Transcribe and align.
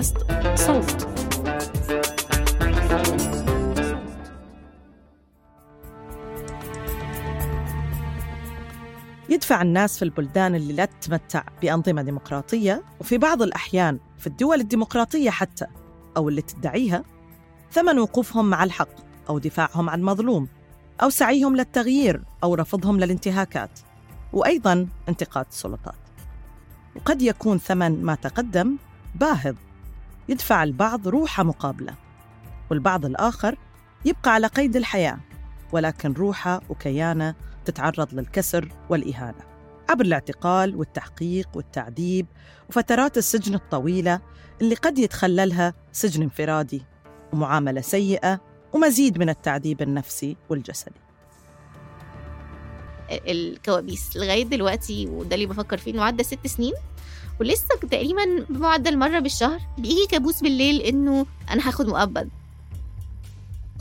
بودكاست 0.00 0.16
صوت. 0.54 1.08
يدفع 9.28 9.62
الناس 9.62 9.98
في 9.98 10.04
البلدان 10.04 10.54
اللي 10.54 10.72
لا 10.72 10.84
تتمتع 10.84 11.42
بأنظمة 11.62 12.02
ديمقراطية 12.02 12.82
وفي 13.00 13.18
بعض 13.18 13.42
الأحيان 13.42 13.98
في 14.18 14.26
الدول 14.26 14.60
الديمقراطية 14.60 15.30
حتى 15.30 15.66
أو 16.16 16.28
اللي 16.28 16.42
تدعيها 16.42 17.04
ثمن 17.72 17.98
وقوفهم 17.98 18.50
مع 18.50 18.64
الحق 18.64 18.88
أو 19.28 19.38
دفاعهم 19.38 19.90
عن 19.90 20.02
مظلوم 20.02 20.48
أو 21.02 21.10
سعيهم 21.10 21.56
للتغيير 21.56 22.22
أو 22.44 22.54
رفضهم 22.54 23.00
للانتهاكات 23.00 23.80
وأيضا 24.32 24.88
انتقاد 25.08 25.46
السلطات. 25.50 25.94
وقد 26.96 27.22
يكون 27.22 27.58
ثمن 27.58 28.02
ما 28.02 28.14
تقدم 28.14 28.76
باهظ. 29.14 29.54
يدفع 30.30 30.62
البعض 30.62 31.08
روحه 31.08 31.42
مقابلة 31.42 31.94
والبعض 32.70 33.04
الآخر 33.04 33.56
يبقى 34.04 34.34
على 34.34 34.46
قيد 34.46 34.76
الحياة 34.76 35.18
ولكن 35.72 36.12
روحه 36.12 36.60
وكيانة 36.68 37.34
تتعرض 37.64 38.14
للكسر 38.14 38.68
والإهانة. 38.90 39.50
عبر 39.88 40.04
الاعتقال 40.04 40.76
والتحقيق 40.76 41.48
والتعذيب 41.54 42.26
وفترات 42.68 43.18
السجن 43.18 43.54
الطويلة 43.54 44.20
اللي 44.60 44.74
قد 44.74 44.98
يتخللها 44.98 45.74
سجن 45.92 46.22
انفرادي 46.22 46.82
ومعاملة 47.32 47.80
سيئة 47.80 48.40
ومزيد 48.72 49.18
من 49.18 49.28
التعذيب 49.28 49.82
النفسي 49.82 50.36
والجسدي. 50.48 51.00
الكوابيس 53.10 54.16
لغاية 54.16 54.44
دلوقتي 54.44 55.06
وده 55.06 55.34
اللي 55.34 55.46
بفكر 55.46 55.78
فيه 55.78 55.92
إنه 55.92 56.04
عدى 56.04 56.22
ست 56.22 56.46
سنين. 56.46 56.74
ولسه 57.40 57.76
تقريبا 57.90 58.44
بمعدل 58.48 58.98
مرة 58.98 59.18
بالشهر 59.18 59.60
بيجي 59.78 60.06
كابوس 60.10 60.40
بالليل 60.40 60.80
إنه 60.80 61.26
أنا 61.50 61.68
هاخد 61.68 61.86
مؤبد 61.86 62.28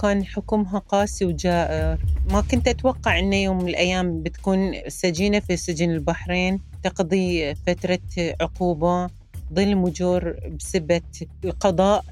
كان 0.02 0.26
حكمها 0.26 0.80
قاسي 0.80 1.26
وجائر. 1.26 1.98
ما 2.30 2.42
كنت 2.42 2.68
أتوقع 2.68 3.20
أن 3.20 3.34
يوم 3.34 3.58
من 3.58 3.70
الأيام 3.70 4.24
بتكون 4.24 4.74
سجينة 4.88 5.40
في 5.40 5.58
سجن 5.58 5.92
البحرين 5.92 6.62
تقضي 6.84 7.56
فترة 7.56 8.00
عقوبة 8.42 9.10
ظلم 9.54 9.84
وجور 9.84 10.36
بسبة 10.60 11.02
القضاء. 11.46 12.06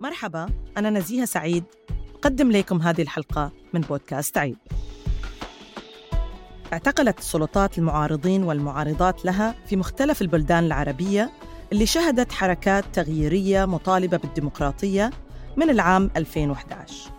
مرحبا 0.00 0.48
أنا 0.76 0.90
نزيهة 0.90 1.24
سعيد. 1.24 1.64
أقدم 2.22 2.50
لكم 2.50 2.82
هذه 2.82 3.02
الحلقة 3.02 3.50
من 3.72 3.80
بودكاست 3.80 4.38
عيب. 4.38 4.56
اعتقلت 6.72 7.18
السلطات 7.18 7.78
المعارضين 7.78 8.44
والمعارضات 8.44 9.24
لها 9.24 9.54
في 9.66 9.76
مختلف 9.76 10.22
البلدان 10.22 10.64
العربية 10.64 11.32
اللي 11.72 11.86
شهدت 11.86 12.32
حركات 12.32 12.84
تغييرية 12.92 13.64
مطالبة 13.64 14.16
بالديمقراطية 14.16 15.10
من 15.56 15.70
العام 15.70 16.10
2011 16.16 17.10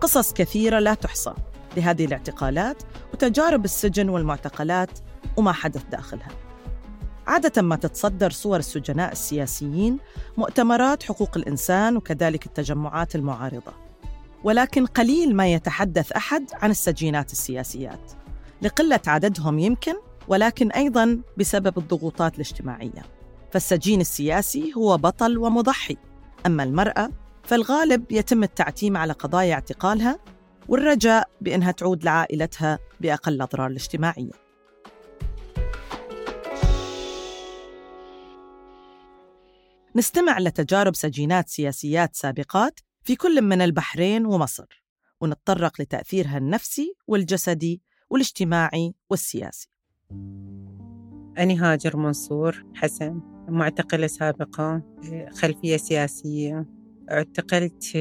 قصص 0.00 0.32
كثيرة 0.32 0.78
لا 0.78 0.94
تحصى 0.94 1.32
لهذه 1.76 2.04
الاعتقالات 2.04 2.82
وتجارب 3.12 3.64
السجن 3.64 4.08
والمعتقلات 4.08 4.98
وما 5.36 5.52
حدث 5.52 5.84
داخلها. 5.84 6.28
عادة 7.26 7.62
ما 7.62 7.76
تتصدر 7.76 8.30
صور 8.30 8.58
السجناء 8.58 9.12
السياسيين 9.12 9.98
مؤتمرات 10.36 11.02
حقوق 11.02 11.36
الإنسان 11.36 11.96
وكذلك 11.96 12.46
التجمعات 12.46 13.14
المعارضة. 13.14 13.79
ولكن 14.44 14.86
قليل 14.86 15.36
ما 15.36 15.52
يتحدث 15.52 16.12
أحد 16.12 16.50
عن 16.52 16.70
السجينات 16.70 17.32
السياسيات. 17.32 18.12
لقلة 18.62 19.00
عددهم 19.06 19.58
يمكن 19.58 19.94
ولكن 20.28 20.70
أيضاً 20.70 21.20
بسبب 21.36 21.78
الضغوطات 21.78 22.34
الاجتماعية. 22.34 23.02
فالسجين 23.52 24.00
السياسي 24.00 24.72
هو 24.76 24.96
بطل 24.96 25.38
ومضحي. 25.38 25.96
أما 26.46 26.62
المرأة 26.62 27.10
فالغالب 27.42 28.12
يتم 28.12 28.42
التعتيم 28.42 28.96
على 28.96 29.12
قضايا 29.12 29.54
اعتقالها 29.54 30.18
والرجاء 30.68 31.28
بأنها 31.40 31.72
تعود 31.72 32.04
لعائلتها 32.04 32.78
بأقل 33.00 33.32
الأضرار 33.32 33.66
الاجتماعية. 33.66 34.30
نستمع 39.96 40.38
لتجارب 40.38 40.94
سجينات 40.94 41.48
سياسيات 41.48 42.16
سابقات 42.16 42.80
في 43.02 43.16
كل 43.16 43.42
من 43.42 43.60
البحرين 43.60 44.26
ومصر 44.26 44.84
ونتطرق 45.20 45.80
لتأثيرها 45.80 46.38
النفسي 46.38 46.94
والجسدي 47.06 47.82
والاجتماعي 48.10 48.94
والسياسي. 49.10 49.68
أنا 51.38 51.72
هاجر 51.72 51.96
منصور 51.96 52.64
حسن 52.74 53.20
معتقلة 53.48 54.06
سابقة 54.06 54.82
خلفية 55.32 55.76
سياسية. 55.76 56.66
اعتقلت 57.10 57.92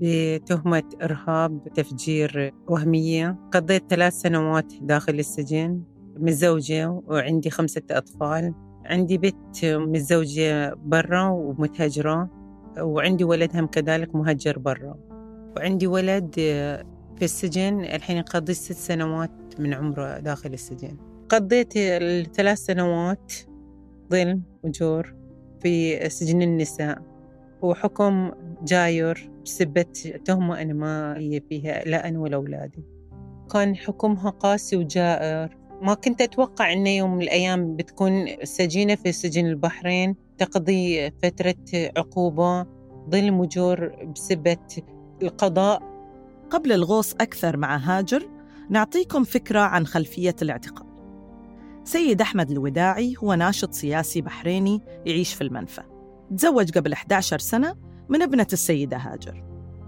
بتهمة 0.00 0.82
إرهاب 1.02 1.68
تفجير 1.74 2.54
وهمية. 2.68 3.38
قضيت 3.52 3.90
ثلاث 3.90 4.12
سنوات 4.12 4.72
داخل 4.80 5.18
السجن 5.18 5.82
متزوجة 6.16 6.90
وعندي 6.90 7.50
خمسة 7.50 7.82
أطفال. 7.90 8.54
عندي 8.84 9.18
بنت 9.18 9.64
متزوجة 9.64 10.74
برا 10.74 11.28
ومتهجرة. 11.28 12.37
وعندي 12.80 13.24
ولدهم 13.24 13.66
كذلك 13.66 14.14
مهجر 14.14 14.58
برا. 14.58 14.98
وعندي 15.56 15.86
ولد 15.86 16.34
في 17.16 17.22
السجن 17.22 17.80
الحين 17.80 18.16
يقضي 18.16 18.54
ست 18.54 18.72
سنوات 18.72 19.30
من 19.58 19.74
عمره 19.74 20.18
داخل 20.18 20.52
السجن. 20.52 20.96
قضيت 21.28 21.72
الثلاث 21.76 22.58
سنوات 22.58 23.32
ظلم 24.10 24.42
وجور 24.64 25.14
في 25.62 26.08
سجن 26.10 26.42
النساء. 26.42 27.02
وحكم 27.62 28.30
جاير 28.62 29.30
بسبة 29.44 29.92
تهمة 30.24 30.62
أنا 30.62 30.72
ما 30.72 31.18
هي 31.18 31.40
فيها 31.48 31.84
لا 31.84 32.08
أنا 32.08 32.18
ولا 32.18 32.36
أولادي. 32.36 32.84
كان 33.52 33.76
حكمها 33.76 34.30
قاسي 34.30 34.76
وجائر. 34.76 35.56
ما 35.82 35.94
كنت 35.94 36.20
أتوقع 36.20 36.72
أن 36.72 36.86
يوم 36.86 37.14
من 37.14 37.22
الأيام 37.22 37.76
بتكون 37.76 38.26
سجينة 38.42 38.94
في 38.94 39.12
سجن 39.12 39.46
البحرين 39.46 40.16
تقضي 40.38 41.10
فترة 41.10 41.54
عقوبة. 41.96 42.77
ظلم 43.10 43.40
وجور 43.40 43.90
بسبة 44.14 44.82
القضاء؟ 45.22 45.82
قبل 46.50 46.72
الغوص 46.72 47.14
أكثر 47.14 47.56
مع 47.56 47.76
هاجر 47.76 48.28
نعطيكم 48.70 49.24
فكرة 49.24 49.60
عن 49.60 49.86
خلفية 49.86 50.36
الاعتقال. 50.42 50.86
سيد 51.84 52.20
أحمد 52.20 52.50
الوداعي 52.50 53.14
هو 53.18 53.34
ناشط 53.34 53.72
سياسي 53.72 54.20
بحريني 54.20 54.82
يعيش 55.06 55.34
في 55.34 55.44
المنفى. 55.44 55.82
تزوج 56.36 56.78
قبل 56.78 56.92
11 56.92 57.38
سنة 57.38 57.74
من 58.08 58.22
ابنة 58.22 58.46
السيدة 58.52 58.96
هاجر 58.96 59.44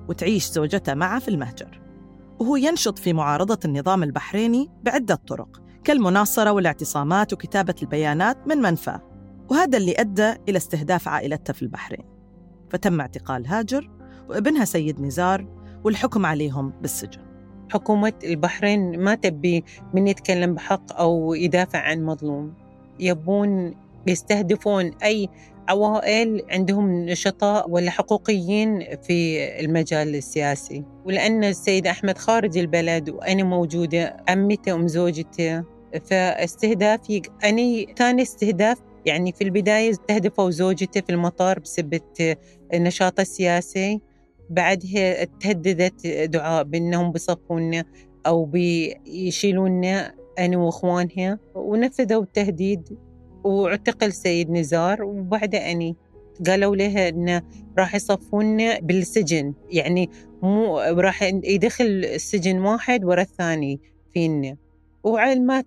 وتعيش 0.08 0.46
زوجته 0.50 0.94
معه 0.94 1.18
في 1.18 1.28
المهجر. 1.28 1.80
وهو 2.38 2.56
ينشط 2.56 2.98
في 2.98 3.12
معارضة 3.12 3.58
النظام 3.64 4.02
البحريني 4.02 4.70
بعدة 4.82 5.14
طرق 5.14 5.62
كالمناصرة 5.84 6.52
والاعتصامات 6.52 7.32
وكتابة 7.32 7.74
البيانات 7.82 8.48
من 8.48 8.58
منفاه. 8.58 9.00
وهذا 9.50 9.78
اللي 9.78 9.94
أدى 10.00 10.34
إلى 10.48 10.56
استهداف 10.56 11.08
عائلتها 11.08 11.52
في 11.52 11.62
البحرين. 11.62 12.09
فتم 12.70 13.00
اعتقال 13.00 13.46
هاجر 13.46 13.90
وابنها 14.28 14.64
سيد 14.64 15.00
نزار 15.00 15.46
والحكم 15.84 16.26
عليهم 16.26 16.72
بالسجن. 16.82 17.20
حكومة 17.72 18.12
البحرين 18.24 18.98
ما 18.98 19.14
تبي 19.14 19.64
من 19.94 20.08
يتكلم 20.08 20.54
بحق 20.54 21.00
أو 21.00 21.34
يدافع 21.34 21.78
عن 21.78 22.04
مظلوم. 22.04 22.54
يبون 23.00 23.74
يستهدفون 24.06 24.90
أي 25.04 25.28
عوائل 25.68 26.42
عندهم 26.50 26.90
نشطاء 26.90 27.70
ولا 27.70 27.90
حقوقيين 27.90 28.84
في 29.02 29.48
المجال 29.60 30.14
السياسي. 30.14 30.84
ولأن 31.04 31.44
السيد 31.44 31.86
أحمد 31.86 32.18
خارج 32.18 32.58
البلد 32.58 33.10
وأنا 33.10 33.42
موجودة 33.42 34.16
عمته 34.28 34.74
أم 34.74 34.88
زوجته 34.88 35.64
فاستهدافي 36.04 37.22
أني 37.44 37.94
ثاني 37.98 38.22
استهداف 38.22 38.78
يعني 39.06 39.32
في 39.32 39.44
البداية 39.44 39.90
استهدفوا 39.90 40.50
زوجته 40.50 41.00
في 41.00 41.10
المطار 41.10 41.58
بسبب 41.58 42.02
نشاطه 42.74 43.20
السياسي. 43.20 44.00
بعدها 44.50 45.24
تهددت 45.24 46.06
دعاء 46.06 46.64
بأنهم 46.64 47.12
بيصفونا 47.12 47.84
أو 48.26 48.44
بيشيلونا 48.44 50.14
أنا 50.38 50.58
وإخوانها 50.58 51.38
ونفذوا 51.54 52.22
التهديد 52.22 52.98
واعتقل 53.44 54.12
سيد 54.12 54.50
نزار. 54.50 55.02
وبعدها 55.02 55.72
أني 55.72 55.96
قالوا 56.46 56.76
لها 56.76 57.08
انه 57.08 57.42
راح 57.78 57.94
يصفونا 57.94 58.80
بالسجن. 58.80 59.54
يعني 59.70 60.10
مو 60.42 60.78
راح 60.78 61.22
يدخل 61.22 61.84
السجن 61.84 62.58
واحد 62.58 63.04
ورا 63.04 63.22
الثاني 63.22 63.80
فينا 64.14 64.56
وعلى 65.04 65.40
ما 65.40 65.64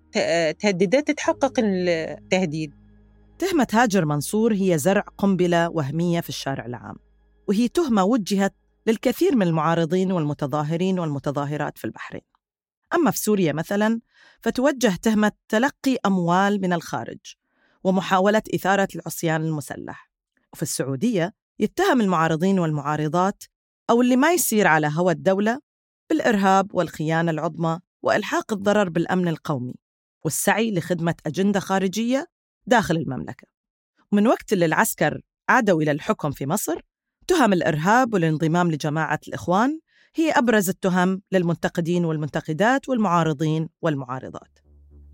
تهددت 0.58 1.10
تحقق 1.10 1.52
التهديد. 1.58 2.72
تهمة 3.44 3.66
هاجر 3.72 4.04
منصور 4.04 4.54
هي 4.54 4.78
زرع 4.78 5.04
قنبلة 5.18 5.68
وهمية 5.68 6.20
في 6.20 6.28
الشارع 6.28 6.66
العام. 6.66 6.96
وهي 7.48 7.68
تهمة 7.68 8.04
وجهت 8.04 8.54
للكثير 8.86 9.36
من 9.36 9.46
المعارضين 9.46 10.12
والمتظاهرين 10.12 10.98
والمتظاهرات 10.98 11.78
في 11.78 11.84
البحرين. 11.84 12.22
أما 12.94 13.10
في 13.10 13.18
سوريا 13.18 13.52
مثلا 13.52 14.00
فتوجه 14.40 14.96
تهمة 15.02 15.32
تلقي 15.48 15.96
أموال 16.06 16.60
من 16.60 16.72
الخارج 16.72 17.18
ومحاولة 17.84 18.42
إثارة 18.54 18.88
العصيان 18.94 19.42
المسلح. 19.42 20.10
وفي 20.52 20.62
السعودية 20.62 21.34
يتهم 21.58 22.00
المعارضين 22.00 22.58
والمعارضات 22.58 23.44
أو 23.90 24.02
اللي 24.02 24.16
ما 24.16 24.32
يصير 24.32 24.66
على 24.66 24.90
هوى 24.94 25.12
الدولة 25.12 25.60
بالإرهاب 26.10 26.74
والخيانة 26.74 27.30
العظمى 27.30 27.78
وإلحاق 28.02 28.52
الضرر 28.52 28.88
بالأمن 28.88 29.28
القومي 29.28 29.74
والسعي 30.24 30.74
لخدمة 30.74 31.14
أجندة 31.26 31.60
خارجية 31.60 32.33
داخل 32.66 32.96
المملكة 32.96 33.46
ومن 34.12 34.26
وقت 34.26 34.52
اللي 34.52 34.64
العسكر 34.64 35.20
عادوا 35.48 35.82
إلى 35.82 35.90
الحكم 35.90 36.30
في 36.30 36.46
مصر 36.46 36.80
تهم 37.26 37.52
الإرهاب 37.52 38.14
والانضمام 38.14 38.70
لجماعة 38.70 39.20
الإخوان 39.28 39.78
هي 40.14 40.30
أبرز 40.30 40.68
التهم 40.68 41.22
للمنتقدين 41.32 42.04
والمنتقدات 42.04 42.88
والمعارضين 42.88 43.68
والمعارضات 43.82 44.58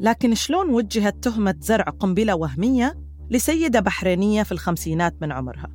لكن 0.00 0.34
شلون 0.34 0.70
وجهت 0.70 1.24
تهمة 1.24 1.54
زرع 1.60 1.84
قنبلة 1.84 2.34
وهمية 2.34 2.98
لسيدة 3.30 3.80
بحرينية 3.80 4.42
في 4.42 4.52
الخمسينات 4.52 5.14
من 5.22 5.32
عمرها؟ 5.32 5.70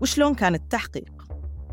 وشلون 0.00 0.34
كان 0.34 0.54
التحقيق؟ 0.54 1.12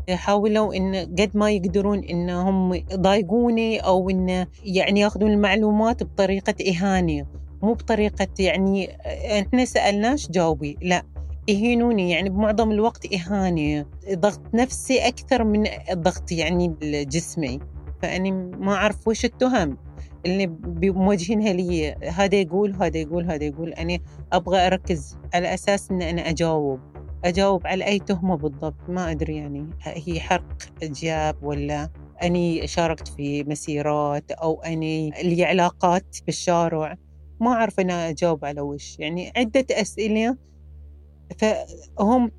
يحاولوا 0.08 0.74
إن 0.74 0.94
قد 0.94 1.30
ما 1.34 1.50
يقدرون 1.50 2.04
إنهم 2.04 2.74
يضايقوني 2.74 3.78
أو 3.78 4.10
إن 4.10 4.46
يعني 4.64 5.00
ياخذون 5.00 5.30
المعلومات 5.30 6.02
بطريقة 6.02 6.54
إهانة 6.70 7.26
مو 7.62 7.72
بطريقة 7.72 8.28
يعني 8.38 8.96
إحنا 9.40 9.64
سألناش 9.64 10.30
جاوبي 10.30 10.76
لا. 10.82 11.02
يهينوني 11.48 12.10
يعني 12.10 12.28
بمعظم 12.28 12.70
الوقت 12.70 13.14
إهانة 13.14 13.86
ضغط 14.12 14.54
نفسي 14.54 15.08
أكثر 15.08 15.44
من 15.44 15.66
الضغط 15.90 16.32
يعني 16.32 16.74
الجسمي 16.82 17.60
فأني 18.02 18.30
ما 18.32 18.74
أعرف 18.74 19.08
وش 19.08 19.24
التهم 19.24 19.76
اللي 20.26 20.46
موجهينها 20.82 21.52
لي. 21.52 21.94
هذا 21.94 22.34
يقول 22.34 22.74
هذا 22.74 22.98
يقول 22.98 23.30
هذا 23.30 23.44
يقول. 23.44 23.72
أنا 23.72 23.98
أبغى 24.32 24.66
أركز 24.66 25.18
على 25.34 25.54
أساس 25.54 25.90
أن 25.90 26.02
أنا 26.02 26.28
أجاوب. 26.28 26.80
أجاوب 27.24 27.66
على 27.66 27.86
أي 27.86 27.98
تهمة 27.98 28.36
بالضبط 28.36 28.88
ما 28.88 29.10
أدري 29.10 29.36
يعني 29.36 29.70
هي 29.82 30.20
حرق 30.20 30.44
جياب 30.82 31.36
ولا 31.42 31.90
أني 32.22 32.66
شاركت 32.66 33.08
في 33.08 33.44
مسيرات 33.44 34.30
أو 34.30 34.62
أني 34.62 35.10
لي 35.10 35.44
علاقات 35.44 36.16
بالشارع. 36.26 36.96
ما 37.42 37.50
أعرف 37.50 37.80
أنا 37.80 38.08
أجاوب 38.08 38.44
على 38.44 38.60
وش 38.60 38.98
يعني 38.98 39.32
عدة 39.36 39.66
أسئلة 39.70 40.36
فهم 41.38 42.30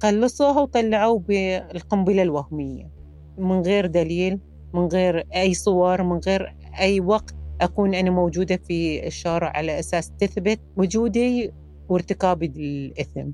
قلصوها 0.00 0.60
وطلعوا 0.60 1.18
بالقنبلة 1.18 2.22
الوهمية 2.22 2.90
من 3.38 3.60
غير 3.60 3.86
دليل 3.86 4.38
من 4.74 4.86
غير 4.86 5.26
أي 5.34 5.54
صور 5.54 6.02
من 6.02 6.18
غير 6.18 6.56
أي 6.80 7.00
وقت 7.00 7.34
أكون 7.60 7.94
أنا 7.94 8.10
موجودة 8.10 8.56
في 8.56 9.06
الشارع 9.06 9.48
على 9.48 9.78
أساس 9.78 10.12
تثبت 10.18 10.60
وجودي 10.76 11.52
وارتكابي 11.88 12.48
للإثم 12.48 13.30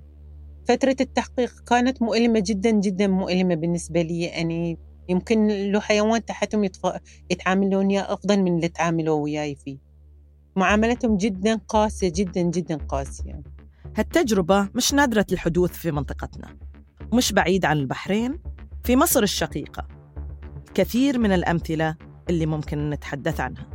فترة 0.68 0.96
التحقيق 1.00 1.52
كانت 1.66 2.02
مؤلمة 2.02 2.42
جدا 2.46 2.70
جدا 2.70 3.06
مؤلمة 3.06 3.54
بالنسبة 3.54 4.02
لي 4.02 4.20
يعني 4.20 4.78
يمكن 5.08 5.48
لو 5.72 5.80
حيوان 5.80 6.24
تحتهم. 6.24 6.68
يتعاملون 7.30 7.86
وياه 7.86 8.12
أفضل 8.12 8.42
من 8.42 8.56
اللي 8.56 8.68
تعاملوا 8.68 9.22
وياي 9.22 9.54
فيه 9.54 9.85
معاملتهم 10.56 11.16
جدا 11.16 11.60
قاسية 11.68 12.12
جدا 12.14 12.40
جدا 12.40 12.76
قاسية. 12.76 13.42
هالتجربة 13.96 14.68
مش 14.74 14.94
نادرة 14.94 15.26
الحدوث 15.32 15.72
في 15.72 15.90
منطقتنا 15.90 16.56
ومش 17.12 17.32
بعيد 17.32 17.64
عن 17.64 17.76
البحرين 17.78 18.38
في 18.84 18.96
مصر 18.96 19.22
الشقيقة. 19.22 19.88
كثير 20.74 21.18
من 21.18 21.32
الأمثلة 21.32 21.96
اللي 22.30 22.46
ممكن 22.46 22.90
نتحدث 22.90 23.40
عنها. 23.40 23.66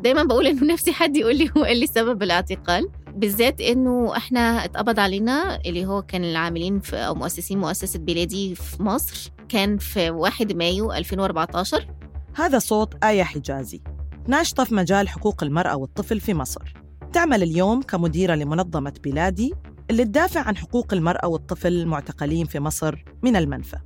دايما 0.00 0.22
بقول 0.22 0.46
إنه 0.46 0.72
نفسي 0.72 0.92
حد 0.92 1.16
يقول 1.16 1.36
لي 1.36 1.50
هو 1.56 1.64
إيه 1.64 1.72
اللي 1.72 1.86
سبب 1.86 2.22
الاعتقال 2.22 2.90
بالذات 3.14 3.60
إنه 3.60 4.16
إحنا 4.16 4.64
اتقبض 4.64 4.98
علينا 5.00 5.60
اللي 5.66 5.86
هو 5.86 6.02
كان 6.02 6.24
العاملين 6.24 6.80
في 6.80 6.96
أو 6.96 7.14
مؤسسين 7.14 7.58
مؤسسة 7.58 7.98
بلادي 7.98 8.54
في 8.54 8.82
مصر 8.82 9.32
كان 9.48 9.78
في 9.78 10.10
1 10.10 10.56
مايو 10.56 10.92
2014 10.92 11.86
هذا 12.34 12.58
صوت 12.58 13.04
آية 13.04 13.22
حجازي. 13.22 13.80
ناشطة 14.28 14.64
في 14.64 14.74
مجال 14.74 15.08
حقوق 15.08 15.42
المرأة 15.42 15.76
والطفل 15.76 16.20
في 16.20 16.34
مصر. 16.34 16.74
تعمل 17.12 17.42
اليوم 17.42 17.82
كمديرة 17.82 18.34
لمنظمة 18.34 18.92
بلادي 19.04 19.54
اللي 19.90 20.04
تدافع 20.04 20.40
عن 20.40 20.56
حقوق 20.56 20.94
المرأة 20.94 21.26
والطفل 21.26 21.72
المعتقلين 21.72 22.46
في 22.46 22.60
مصر 22.60 23.04
من 23.22 23.36
المنفى. 23.36 23.78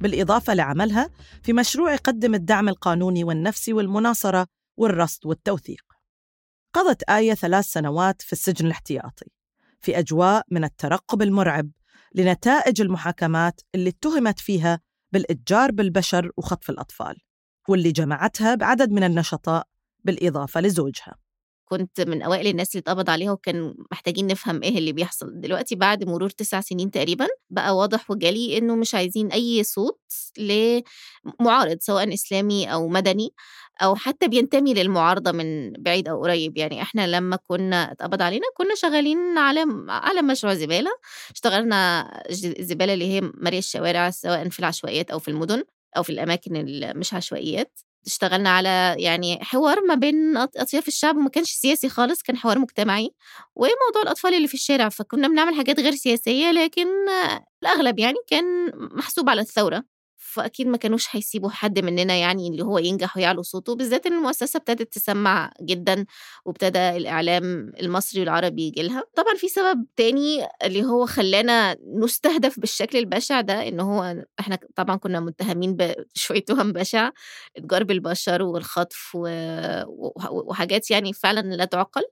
بالإضافة 0.00 0.54
لعملها 0.54 1.10
في 1.42 1.52
مشروع 1.52 1.92
يقدم 1.92 2.34
الدعم 2.34 2.68
القانوني 2.68 3.24
والنفسي 3.24 3.72
والمناصرة 3.72 4.46
والرصد 4.76 5.26
والتوثيق. 5.26 5.82
قضت 6.74 7.02
آية 7.02 7.34
ثلاث 7.34 7.64
سنوات 7.64 8.22
في 8.22 8.32
السجن 8.32 8.66
الاحتياطي 8.66 9.26
في 9.80 9.98
أجواء 9.98 10.44
من 10.50 10.64
الترقب 10.64 11.22
المرعب 11.22 11.70
لنتائج 12.14 12.80
المحاكمات 12.80 13.60
اللي 13.74 13.90
اتهمت 13.90 14.40
فيها 14.40 14.80
بالإتجار 15.12 15.70
بالبشر 15.70 16.30
وخطف 16.36 16.70
الأطفال. 16.70 17.16
واللي 17.68 17.92
جمعتها 17.92 18.54
بعدد 18.54 18.90
من 18.90 19.04
النشطاء 19.04 19.66
بالإضافة 20.04 20.60
لزوجها. 20.60 21.14
كنت 21.64 22.00
من 22.00 22.22
أوائل 22.22 22.46
الناس 22.46 22.70
اللي 22.74 22.80
اتقبض 22.80 23.10
عليها 23.10 23.32
وكان 23.32 23.74
محتاجين 23.92 24.26
نفهم 24.26 24.62
إيه 24.62 24.78
اللي 24.78 24.92
بيحصل. 24.92 25.40
دلوقتي 25.40 25.74
بعد 25.74 26.04
مرور 26.04 26.30
تسع 26.30 26.60
سنين 26.60 26.90
تقريبا 26.90 27.26
بقى 27.50 27.76
واضح 27.76 28.10
وجلي 28.10 28.58
إنه 28.58 28.76
مش 28.76 28.94
عايزين 28.94 29.32
أي 29.32 29.62
صوت 29.64 30.00
لمعارض 30.38 31.76
سواء 31.80 32.14
إسلامي 32.14 32.72
أو 32.72 32.88
مدني 32.88 33.34
أو 33.82 33.94
حتى 33.96 34.28
بينتمي 34.28 34.74
للمعارضة 34.74 35.32
من 35.32 35.72
بعيد 35.72 36.08
أو 36.08 36.22
قريب. 36.22 36.56
يعني 36.58 36.82
إحنا 36.82 37.06
لما 37.06 37.36
كنا 37.36 37.92
اتقبض 37.92 38.22
علينا 38.22 38.44
كنا 38.56 38.74
شغالين 38.74 39.38
على 39.38 39.64
على 39.88 40.22
مشروع 40.22 40.54
زبالة. 40.54 40.90
اشتغلنا 41.34 42.08
الزباله 42.30 42.94
اللي 42.94 43.06
هي 43.06 43.20
مري 43.20 43.58
الشوارع 43.58 44.10
سواء 44.10 44.48
في 44.48 44.58
العشوائيات 44.60 45.10
أو 45.10 45.18
في 45.18 45.28
المدن. 45.28 45.64
أو 45.96 46.02
في 46.02 46.10
الأماكن 46.10 46.56
اللي 46.56 46.92
مش 46.94 47.14
عشوائيات. 47.14 47.80
اشتغلنا 48.06 48.50
على 48.50 48.96
يعني 48.98 49.38
حوار 49.44 49.80
ما 49.88 49.94
بين 49.94 50.36
أطياف 50.36 50.88
الشعب 50.88 51.16
وما 51.16 51.28
كانش 51.28 51.50
سياسي 51.50 51.88
خالص 51.88 52.22
كان 52.22 52.36
حوار 52.36 52.58
مجتمعي 52.58 53.10
وموضوع 53.56 54.02
الأطفال 54.02 54.34
اللي 54.34 54.48
في 54.48 54.54
الشارع. 54.54 54.88
فكنا 54.88 55.28
بنعمل 55.28 55.54
حاجات 55.54 55.80
غير 55.80 55.92
سياسية 55.94 56.50
لكن 56.52 56.86
الأغلب 57.62 57.98
يعني 57.98 58.16
كان 58.28 58.44
محسوب 58.76 59.30
على 59.30 59.40
الثورة. 59.40 59.84
فأكيد 60.32 60.66
ما 60.66 60.76
كانوش 60.76 61.06
هيسيبوا 61.16 61.50
حد 61.50 61.78
مننا 61.78 62.14
يعني 62.14 62.48
اللي 62.48 62.62
هو 62.64 62.78
ينجح 62.78 63.16
ويعلو 63.16 63.42
صوته 63.42 63.74
بالذات 63.76 64.06
إن 64.06 64.12
المؤسسة 64.12 64.56
ابتدت 64.58 64.92
تسمع 64.94 65.52
جدا 65.62 66.06
وابتدى 66.44 66.78
الإعلام 66.96 67.72
المصري 67.80 68.20
والعربي 68.20 68.62
يجي 68.66 68.82
لها. 68.82 69.02
طبعا 69.16 69.34
في 69.36 69.48
سبب 69.48 69.86
تاني 69.96 70.46
اللي 70.64 70.84
هو 70.84 71.06
خلانا 71.06 71.76
نستهدف 72.04 72.60
بالشكل 72.60 72.98
البشع 72.98 73.40
ده 73.40 73.68
إن 73.68 73.80
هو 73.80 74.24
إحنا 74.40 74.58
طبعا 74.76 74.96
كنا 74.96 75.20
متهمين 75.20 75.76
بشوية 75.76 76.44
تهم 76.44 76.72
بشع 76.72 77.10
إتجار 77.56 77.84
بالبشر 77.84 78.42
والخطف 78.42 79.16
وحاجات 80.30 80.90
يعني 80.90 81.12
فعلا 81.12 81.40
لا 81.56 81.64
تعقل. 81.64 82.02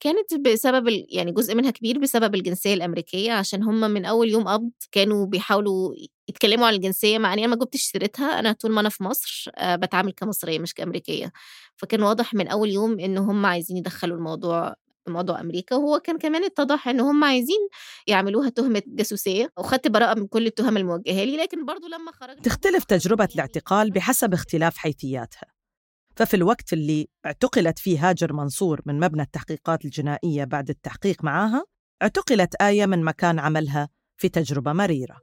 كانت 0.00 0.34
بسبب 0.34 0.88
ال... 0.88 1.06
يعني 1.08 1.32
جزء 1.32 1.54
منها 1.54 1.70
كبير 1.70 1.98
بسبب 1.98 2.34
الجنسية 2.34 2.74
الأمريكية 2.74 3.32
عشان 3.32 3.62
هم 3.62 3.80
من 3.80 4.04
أول 4.04 4.28
يوم 4.28 4.48
قبض 4.48 4.70
كانوا 4.92 5.26
بيحاولوا 5.26 5.94
يتكلموا 6.28 6.66
عن 6.66 6.74
الجنسية 6.74 7.18
مع 7.18 7.32
إني 7.32 7.44
أنا 7.44 7.54
ما 7.54 7.60
جبتش 7.64 7.82
سيرتها 7.82 8.38
أنا 8.38 8.52
طول 8.52 8.72
ما 8.72 8.80
أنا 8.80 8.88
في 8.88 9.04
مصر 9.04 9.50
آه، 9.56 9.76
بتعامل 9.76 10.12
كمصرية 10.12 10.58
مش 10.58 10.74
كأمريكية. 10.74 11.32
فكان 11.76 12.02
واضح 12.02 12.34
من 12.34 12.48
أول 12.48 12.70
يوم 12.70 13.00
إن 13.00 13.18
هم 13.18 13.46
عايزين 13.46 13.76
يدخلوا 13.76 14.16
الموضوع 14.16 14.74
موضوع 15.08 15.40
أمريكا. 15.40 15.76
وهو 15.76 16.00
كان 16.00 16.18
كمان 16.18 16.44
اتضح 16.44 16.88
إن 16.88 17.00
هم 17.00 17.24
عايزين 17.24 17.68
يعملوها 18.06 18.48
تهمة 18.48 18.82
جاسوسية 18.86 19.52
وخدت 19.58 19.88
براءة 19.88 20.18
من 20.18 20.26
كل 20.26 20.46
التهم 20.46 20.76
الموجهة 20.76 21.24
لي. 21.24 21.36
لكن 21.36 21.64
برضو 21.64 21.86
لما 21.86 22.12
خرجت 22.12 22.44
تختلف 22.44 22.84
تجربة 22.84 23.28
الاعتقال 23.34 23.90
بحسب 23.90 24.32
اختلاف 24.34 24.76
حيثياتها. 24.76 25.53
ففي 26.16 26.34
الوقت 26.34 26.72
اللي 26.72 27.08
اعتقلت 27.26 27.78
فيه 27.78 28.08
هاجر 28.10 28.32
منصور 28.32 28.80
من 28.86 29.00
مبنى 29.00 29.22
التحقيقات 29.22 29.84
الجنائية 29.84 30.44
بعد 30.44 30.70
التحقيق 30.70 31.24
معاها 31.24 31.64
اعتقلت 32.02 32.54
آية 32.54 32.86
من 32.86 33.04
مكان 33.04 33.38
عملها 33.38 33.88
في 34.16 34.28
تجربة 34.28 34.72
مريرة. 34.72 35.16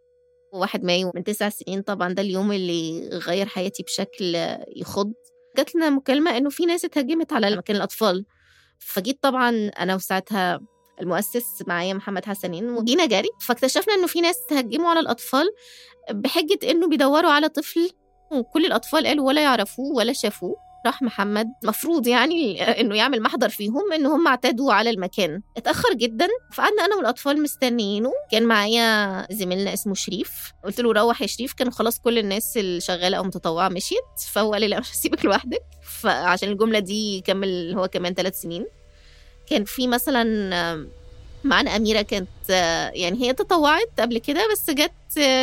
واحد 0.53 0.83
مايو 0.83 1.12
من 1.15 1.24
تسع 1.24 1.50
سنين 1.50 1.81
طبعا 1.81 2.13
ده 2.13 2.21
اليوم 2.21 2.51
اللي 2.51 3.10
غير 3.10 3.45
حياتي 3.45 3.83
بشكل 3.83 4.36
يخض. 4.75 5.13
جات 5.57 5.75
لنا 5.75 5.89
مكالمة 5.89 6.38
إنه 6.38 6.50
في 6.50 6.65
ناس 6.65 6.86
اتهجمت 6.86 7.33
على 7.33 7.55
مكان 7.55 7.75
الأطفال. 7.75 8.25
فجيت 8.79 9.24
طبعا 9.24 9.50
أنا 9.79 9.95
وساعتها 9.95 10.60
المؤسس 11.01 11.63
معايا 11.67 11.93
محمد 11.93 12.25
حسنين 12.25 12.69
وجينا 12.69 13.05
جري. 13.05 13.29
فاكتشفنا 13.41 13.93
إنه 13.93 14.07
في 14.07 14.21
ناس 14.21 14.36
تهجموا 14.50 14.89
على 14.89 15.00
الأطفال 15.00 15.45
بحجة 16.12 16.60
إنه 16.71 16.88
بيدوروا 16.88 17.31
على 17.31 17.50
طفل 17.50 17.89
وكل 18.31 18.65
الأطفال 18.65 19.07
قالوا 19.07 19.27
ولا 19.27 19.41
يعرفوه 19.41 19.95
ولا 19.95 20.13
شافوه. 20.13 20.71
راح 20.86 21.02
محمد؟ 21.02 21.48
مفروض 21.64 22.08
يعني 22.08 22.64
إنه 22.64 22.96
يعمل 22.96 23.22
محضر 23.22 23.50
فيهم 23.50 23.92
ان 23.94 24.06
هم 24.06 24.28
اعتدوا 24.28 24.74
على 24.74 24.90
المكان. 24.90 25.42
اتأخر 25.58 25.94
جدا 25.94 26.28
فقعدنا 26.54 26.86
أنا 26.86 26.96
والأطفال 26.96 27.44
مستنيينه. 27.44 28.12
كان 28.32 28.44
معايا 28.46 29.28
زميلنا 29.32 29.74
اسمه 29.74 29.94
شريف. 29.94 30.52
قلت 30.64 30.80
له 30.80 30.92
روح 30.94 31.22
يا 31.22 31.28
شريف 31.28 31.54
كان 31.54 31.72
خلاص 31.72 32.00
كل 32.00 32.18
الناس 32.18 32.58
اللي 32.58 32.82
شغاله 32.82 33.18
أو 33.18 33.24
متطوعة 33.24 33.70
مشيت 33.70 34.20
فهو 34.32 34.54
قال 34.54 34.62
لي 34.62 34.68
لا 34.68 34.80
مش 34.80 34.92
هسيبك 34.92 35.26
لوحدك. 35.26 35.64
فعشان 36.02 36.50
الجملة 36.50 36.80
دي 36.80 37.18
يكمل 37.18 37.74
هو 37.78 37.88
كمان 37.88 38.14
ثلاث 38.14 38.42
سنين. 38.42 38.66
كان 39.48 39.64
في 39.64 39.88
مثلا 39.88 40.24
معانا 41.43 41.75
أميرة 41.75 42.01
كانت 42.01 42.50
يعني 42.93 43.21
هي 43.21 43.33
تطوعت 43.33 43.91
قبل 44.00 44.17
كده 44.17 44.48
بس 44.51 44.69
جت 44.69 44.91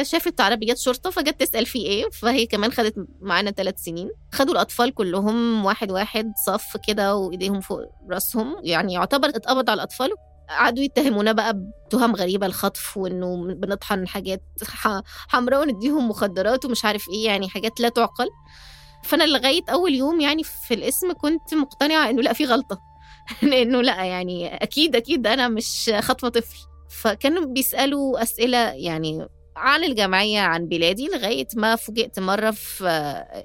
شافت 0.06 0.40
عربيات 0.40 0.78
شرطة 0.78 1.10
فجت 1.10 1.40
تسأل 1.40 1.66
في 1.66 1.78
إيه 1.78 2.10
فهي 2.10 2.46
كمان 2.46 2.72
خدت 2.72 2.94
معانا 3.20 3.50
ثلاث 3.50 3.78
سنين. 3.78 4.10
خدوا 4.32 4.52
الأطفال 4.54 4.94
كلهم 4.94 5.64
واحد 5.64 5.90
واحد 5.90 6.32
صف 6.46 6.76
كده 6.88 7.16
وإيديهم 7.16 7.60
فوق 7.60 7.80
رأسهم 8.10 8.56
يعني 8.62 8.92
يعتبر 8.92 9.28
اتقبض 9.28 9.70
على 9.70 9.76
الأطفال. 9.78 10.10
قعدوا 10.48 10.84
يتهمونا 10.84 11.32
بقى 11.32 11.60
بتهم 11.86 12.14
غريبة 12.16 12.46
الخطف 12.46 12.96
وإنه 12.96 13.36
بنطحن 13.54 14.08
حاجات 14.08 14.42
حمراء 15.28 15.60
ونديهم 15.60 16.08
مخدرات 16.08 16.64
ومش 16.64 16.84
عارف 16.84 17.08
إيه 17.08 17.24
يعني 17.26 17.48
حاجات 17.48 17.80
لا 17.80 17.88
تعقل. 17.88 18.28
فأنا 19.04 19.24
لغاية 19.24 19.62
أول 19.72 19.94
يوم 19.94 20.20
يعني 20.20 20.42
في 20.44 20.74
الاسم 20.74 21.12
كنت 21.12 21.54
مقتنعة 21.54 22.10
إنه 22.10 22.22
لأ 22.22 22.32
في 22.32 22.44
غلطة. 22.44 22.87
لأنه 23.42 23.82
لا 23.82 24.04
يعني 24.04 24.54
أكيد 24.56 24.96
أكيد 24.96 25.26
أنا 25.26 25.48
مش 25.48 25.90
خاطفه 26.00 26.28
طفل. 26.28 26.56
فكانوا 26.90 27.44
بيسألوا 27.46 28.22
أسئلة 28.22 28.58
يعني 28.58 29.28
عن 29.56 29.84
الجمعية 29.84 30.40
عن 30.40 30.66
بلادي 30.68 31.06
لغاية 31.08 31.48
ما 31.56 31.76
فوجئت 31.76 32.18
مرة 32.20 32.50
في 32.50 32.84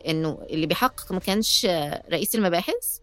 إنه 0.07 0.39
اللي 0.49 0.65
بيحقق 0.67 1.11
ما 1.11 1.19
كانش 1.19 1.65
رئيس 2.11 2.35
المباحث 2.35 2.97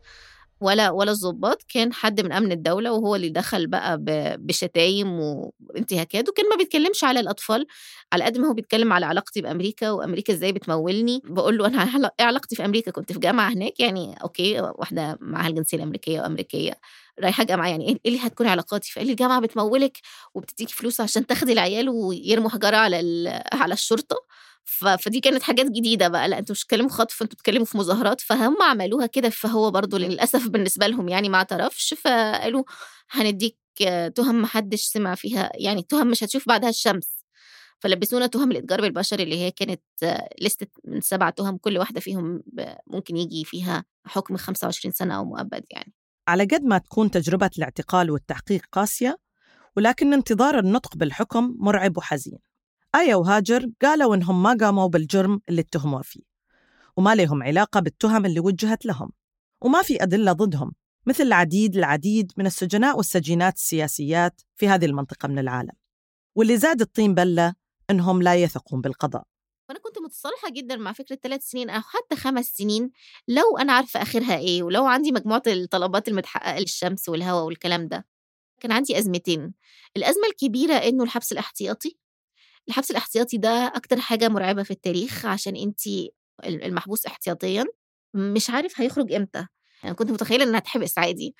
ولا 0.60 0.90
ولا 0.90 1.12
الضباط 1.12 1.62
كان 1.74 1.92
حد 1.92 2.20
من 2.20 2.32
أمن 2.32 2.52
الدولة 2.52 2.92
وهو 2.92 3.14
اللي 3.16 3.28
دخل 3.28 3.66
بقى 3.66 3.98
بشتايم 4.38 5.20
وانتهاكات 5.20 6.28
وكان 6.28 6.48
ما 6.50 6.56
بيتكلمش 6.56 7.04
على 7.04 7.20
الأطفال. 7.20 7.66
على 8.12 8.24
قد 8.24 8.38
ما 8.38 8.48
هو 8.48 8.52
بيتكلم 8.54 8.92
على 8.92 9.06
علاقتي 9.06 9.40
بأمريكا 9.42 9.90
وأمريكا 9.90 10.32
إزاي 10.32 10.52
بتمولني 10.52 11.20
بقول 11.24 11.58
له 11.58 11.66
أنا 11.66 12.10
إيه 12.20 12.26
علاقتي 12.26 12.56
في 12.56 12.64
أمريكا؟ 12.64 12.90
كنت 12.90 13.12
في 13.12 13.18
جامعة 13.18 13.48
هناك 13.52 13.80
يعني 13.80 14.14
okay 14.22 14.60
واحدة 14.60 15.18
معاها 15.20 15.48
الجنسية 15.48 15.76
الأمريكية 15.76 16.20
وأمريكية 16.20 16.72
رايحة 17.20 17.44
جامعة 17.44 17.68
يعني 17.68 17.88
إيه 17.88 17.98
اللي 18.06 18.18
هتكون 18.26 18.46
علاقاتي؟ 18.46 18.92
فقال 18.92 19.06
لي 19.06 19.12
الجامعة 19.12 19.40
بتمولك 19.40 19.98
وبتديكي 20.34 20.74
فلوس 20.74 21.00
عشان 21.00 21.26
تاخدي 21.26 21.52
العيال 21.52 21.88
ويرموا 21.88 22.50
حجارة 22.50 22.76
على 22.76 22.96
على 23.62 23.74
الشرطة. 23.74 24.16
فدي 25.00 25.20
كانت 25.20 25.42
حاجات 25.42 25.66
جديدة 25.66 26.08
بقى 26.08 26.28
لأ 26.28 26.38
أنتوا 26.38 26.52
مش 26.54 26.60
بتتكلموا 26.64 26.90
خطف 26.90 27.22
أنتوا 27.22 27.34
بتتكلموا 27.36 27.64
في 27.66 27.78
مظاهرات 27.78 28.20
فهم 28.20 28.62
عملوها 28.62 29.06
كده 29.06 29.30
فهو 29.30 29.70
برضو 29.70 29.96
للأسف 29.96 30.48
بالنسبة 30.48 30.86
لهم 30.86 31.08
يعني 31.08 31.28
ما 31.28 31.36
اعترفش 31.38 31.94
فقالوا 31.94 32.64
هنديك 33.10 33.56
تهم 34.16 34.42
محدش 34.42 34.82
سمع 34.82 35.14
فيها 35.14 35.50
يعني 35.54 35.82
تهم 35.82 36.06
مش 36.08 36.24
هتشوف 36.24 36.48
بعدها 36.48 36.68
الشمس. 36.70 37.19
فلبسونا 37.80 38.26
تهم 38.26 38.50
الإتجار 38.50 38.80
بالبشر 38.80 39.20
اللي 39.20 39.38
هي 39.38 39.50
كانت 39.50 39.82
لستة 40.40 40.66
من 40.84 41.00
سبع 41.00 41.30
تهم 41.30 41.56
كل 41.56 41.78
واحدة 41.78 42.00
فيهم 42.00 42.42
ممكن 42.86 43.16
يجي 43.16 43.44
فيها 43.44 43.84
حكم 44.04 44.36
25 44.36 44.92
سنة 44.92 45.16
أو 45.16 45.24
مؤبد 45.24 45.64
يعني. 45.70 45.92
على 46.28 46.44
قد 46.44 46.62
ما 46.62 46.78
تكون 46.78 47.10
تجربة 47.10 47.50
الاعتقال 47.58 48.10
والتحقيق 48.10 48.62
قاسية 48.72 49.18
ولكن 49.76 50.12
انتظار 50.12 50.58
النطق 50.58 50.96
بالحكم 50.96 51.56
مرعب 51.58 51.96
وحزين. 51.96 52.38
آية 52.94 53.14
وهاجر 53.14 53.66
قالوا 53.82 54.14
إنهم 54.14 54.42
ما 54.42 54.56
قاموا 54.60 54.88
بالجرم 54.88 55.40
اللي 55.48 55.60
اتهموا 55.60 56.02
فيه 56.02 56.20
وما 56.96 57.14
لهم 57.14 57.42
علاقة 57.42 57.80
بالتهم 57.80 58.26
اللي 58.26 58.40
وجهت 58.40 58.86
لهم 58.86 59.10
وما 59.62 59.82
في 59.82 60.02
أدلة 60.02 60.32
ضدهم 60.32 60.72
مثل 61.06 61.22
العديد 61.22 61.76
العديد 61.76 62.32
من 62.36 62.46
السجناء 62.46 62.96
والسجينات 62.96 63.56
السياسيات 63.56 64.40
في 64.56 64.68
هذه 64.68 64.84
المنطقة 64.84 65.28
من 65.28 65.38
العالم. 65.38 65.72
واللي 66.34 66.56
زاد 66.56 66.80
الطين 66.80 67.14
بلة 67.14 67.54
إنهم 67.90 68.22
لا 68.22 68.34
يثقون 68.34 68.80
بالقضاء. 68.80 69.22
فأنا 69.68 69.78
كنت 69.80 69.98
متصالحة 69.98 70.50
جدا 70.50 70.76
مع 70.76 70.92
فكرة 70.92 71.16
ثلاث 71.22 71.42
سنين 71.42 71.70
أو 71.70 71.80
حتى 71.80 72.16
خمس 72.16 72.46
سنين 72.46 72.90
لو 73.28 73.58
أنا 73.58 73.72
عارفة 73.72 74.02
آخرها 74.02 74.36
إيه 74.38 74.62
ولو 74.62 74.86
عندي 74.86 75.12
مجموعة 75.12 75.42
الطلبات 75.46 76.08
المتحققة 76.08 76.58
للشمس 76.58 77.08
والهواء 77.08 77.44
والكلام 77.44 77.88
ده. 77.88 78.06
كان 78.60 78.72
عندي 78.72 78.98
أزمتين 78.98 79.54
الأزمة 79.96 80.26
الكبيرة 80.26 80.74
إنه 80.74 81.04
الحبس 81.04 81.32
الاحتياطي. 81.32 81.98
الحبس 82.68 82.90
الاحتياطي 82.90 83.36
ده 83.38 83.72
أكتر 83.76 84.00
حاجة 84.00 84.28
مرعبة 84.28 84.62
في 84.62 84.70
التاريخ 84.70 85.26
عشان 85.26 85.56
أنت 85.56 85.80
المحبوس 86.44 87.06
احتياطيا 87.06 87.64
مش 88.14 88.50
عارف 88.50 88.80
هيخرج 88.80 89.12
إمتى. 89.12 89.46
يعني 89.82 89.94
كنت 89.94 90.10
متخيلة 90.10 90.44
إنها 90.44 90.60
تحبس 90.60 90.98
عادي 90.98 91.34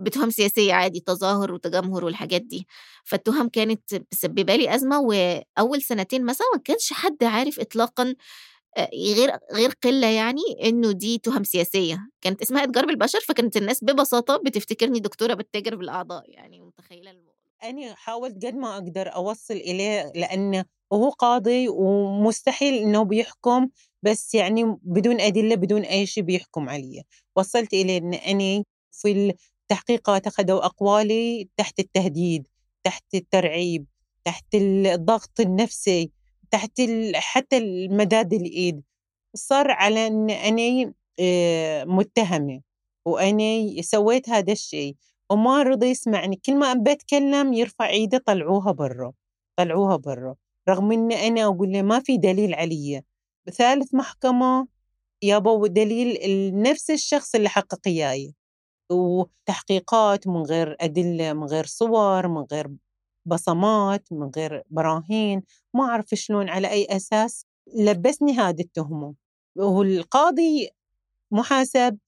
بتهم 0.00 0.30
سياسية 0.30 0.74
عادي 0.74 1.00
تظاهر 1.00 1.52
وتجمهر 1.52 2.04
والحاجات 2.04 2.42
دي. 2.42 2.66
فالتهم 3.04 3.48
كانت 3.48 3.82
مسببة 4.12 4.56
لي 4.56 4.74
أزمة 4.74 5.00
وأول 5.00 5.82
سنتين 5.82 6.24
مثلا 6.26 6.46
ما 6.54 6.60
كانش 6.64 6.92
حد 6.92 7.24
عارف 7.24 7.60
إطلاقا 7.60 8.14
غير 8.94 9.30
غير 9.52 9.70
قلة 9.84 10.06
يعني 10.06 10.42
إنه 10.64 10.92
دي 10.92 11.18
تهم 11.18 11.44
سياسية. 11.44 12.08
كانت 12.20 12.42
اسمها 12.42 12.64
إتجار 12.64 12.86
بالبشر 12.86 13.20
فكانت 13.20 13.56
الناس 13.56 13.84
ببساطة 13.84 14.36
بتفتكرني 14.36 15.00
دكتورة 15.00 15.34
بتتاجر 15.34 15.76
بالأعضاء 15.76 16.30
يعني 16.30 16.60
متخيلة 16.60 17.10
الموضوع 17.10 17.34
أنا 17.64 17.94
حاولت 17.94 18.46
قد 18.46 18.54
ما 18.54 18.74
أقدر 18.74 19.14
أوصل 19.14 19.54
إليه 19.54 20.12
لأنه 20.14 20.64
هو 20.92 21.08
قاضي 21.10 21.68
ومستحيل 21.68 22.74
إنه 22.74 23.04
بيحكم 23.04 23.68
بس 24.04 24.34
يعني 24.34 24.78
بدون 24.82 25.20
أدلة 25.20 25.54
بدون 25.54 25.82
أي 25.82 26.06
شيء 26.06 26.22
بيحكم 26.22 26.68
علي 26.68 27.02
وصلت 27.36 27.74
إليه 27.74 27.98
إن 27.98 28.14
أنا 28.14 28.64
في 28.92 29.34
التحقيقات 29.62 30.26
أخذوا 30.26 30.64
أقوالي 30.66 31.48
تحت 31.56 31.78
التهديد 31.80 32.48
تحت 32.84 33.14
الترعيب 33.14 33.86
تحت 34.24 34.54
الضغط 34.54 35.40
النفسي 35.40 36.10
تحت 36.50 36.82
حتى 37.14 37.56
المداد 37.58 38.32
الإيد. 38.32 38.82
صار 39.36 39.70
على 39.70 40.06
أن 40.06 40.30
أنا 40.30 40.92
آه، 41.20 41.84
متهمة 41.84 42.60
وأنا 43.04 43.82
سويت 43.82 44.28
هذا 44.28 44.52
الشيء. 44.52 44.96
وما 45.30 45.62
رضي 45.62 45.86
يسمعني 45.86 46.36
كل 46.46 46.56
ما 46.56 46.74
بتكلم 46.74 47.52
يرفع 47.52 47.88
ايده 47.88 48.18
طلعوها 48.26 48.72
برا 48.72 49.12
طلعوها 49.56 49.96
برا. 49.96 50.34
رغم 50.68 50.92
إن 50.92 51.12
أنا 51.12 51.44
أقول 51.44 51.72
له 51.72 51.82
ما 51.82 52.00
في 52.00 52.18
دليل 52.18 52.54
علي. 52.54 53.02
بثالث 53.46 53.94
محكمة 53.94 54.66
يابا 55.22 55.68
دليل 55.68 56.18
نفس 56.62 56.90
الشخص 56.90 57.34
اللي 57.34 57.48
حقق 57.48 57.80
إياي 57.86 58.34
وتحقيقات 58.90 60.26
من 60.26 60.42
غير 60.42 60.76
أدلة 60.80 61.32
من 61.32 61.44
غير 61.44 61.66
صور 61.66 62.28
من 62.28 62.44
غير 62.52 62.70
بصمات 63.26 64.12
من 64.12 64.30
غير 64.36 64.62
براهين 64.70 65.42
ما 65.74 65.84
أعرف 65.84 66.06
شلون 66.14 66.48
على 66.48 66.70
أي 66.70 66.86
أساس؟ 66.90 67.46
لبسني 67.74 68.32
هذه 68.32 68.60
التهمة. 68.60 69.14
والقاضي 69.56 70.70
محاسب 71.30 71.98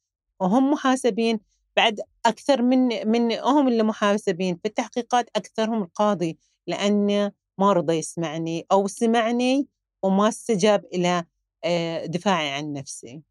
وهم 0.40 0.70
محاسبين 0.70 1.40
بعد 1.76 2.00
أكثر 2.26 2.62
من 2.62 3.08
من 3.08 3.32
هم 3.32 3.68
اللي 3.68 3.82
محاسبين 3.82 4.56
في 4.56 4.68
التحقيقات 4.68 5.30
أكثرهم 5.36 5.82
القاضي 5.82 6.38
لأنه 6.66 7.32
ما 7.58 7.72
رضى 7.72 7.94
يسمعني 7.94 8.66
أو 8.72 8.86
سمعني 8.86 9.68
وما 10.06 10.28
استجاب 10.28 10.84
إلى 10.94 11.24
آه، 11.64 12.06
دفاعي 12.06 12.50
عن 12.50 12.72
نفسي. 12.72 13.22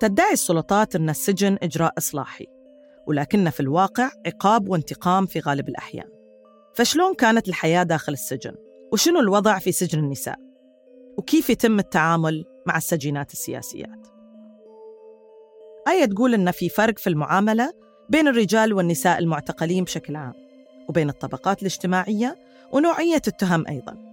تدعي 0.00 0.32
السلطات 0.32 0.96
أن 0.96 1.10
السجن 1.10 1.58
إجراء 1.62 1.94
إصلاحي 1.98 2.46
ولكن 3.06 3.50
في 3.50 3.60
الواقع 3.60 4.10
عقاب 4.26 4.68
وانتقام 4.68 5.26
في 5.26 5.40
غالب 5.40 5.68
الأحيان 5.68 6.08
فشلون 6.74 7.14
كانت 7.14 7.48
الحياة 7.48 7.82
داخل 7.82 8.12
السجن؟ 8.12 8.54
وشنو 8.92 9.20
الوضع 9.20 9.58
في 9.58 9.72
سجن 9.72 9.98
النساء؟ 9.98 10.38
وكيف 11.18 11.50
يتم 11.50 11.78
التعامل 11.78 12.44
مع 12.66 12.76
السجينات 12.76 13.32
السياسيات؟ 13.32 14.06
آية 15.88 16.04
تقول 16.04 16.34
إن 16.34 16.50
في 16.50 16.68
فرق 16.68 16.98
في 16.98 17.06
المعاملة 17.06 17.72
بين 18.08 18.28
الرجال 18.28 18.72
والنساء 18.72 19.18
المعتقلين 19.18 19.84
بشكل 19.84 20.16
عام 20.16 20.34
وبين 20.88 21.08
الطبقات 21.08 21.60
الاجتماعية 21.60 22.38
ونوعية 22.72 23.22
التهم 23.28 23.66
أيضاً 23.68 24.11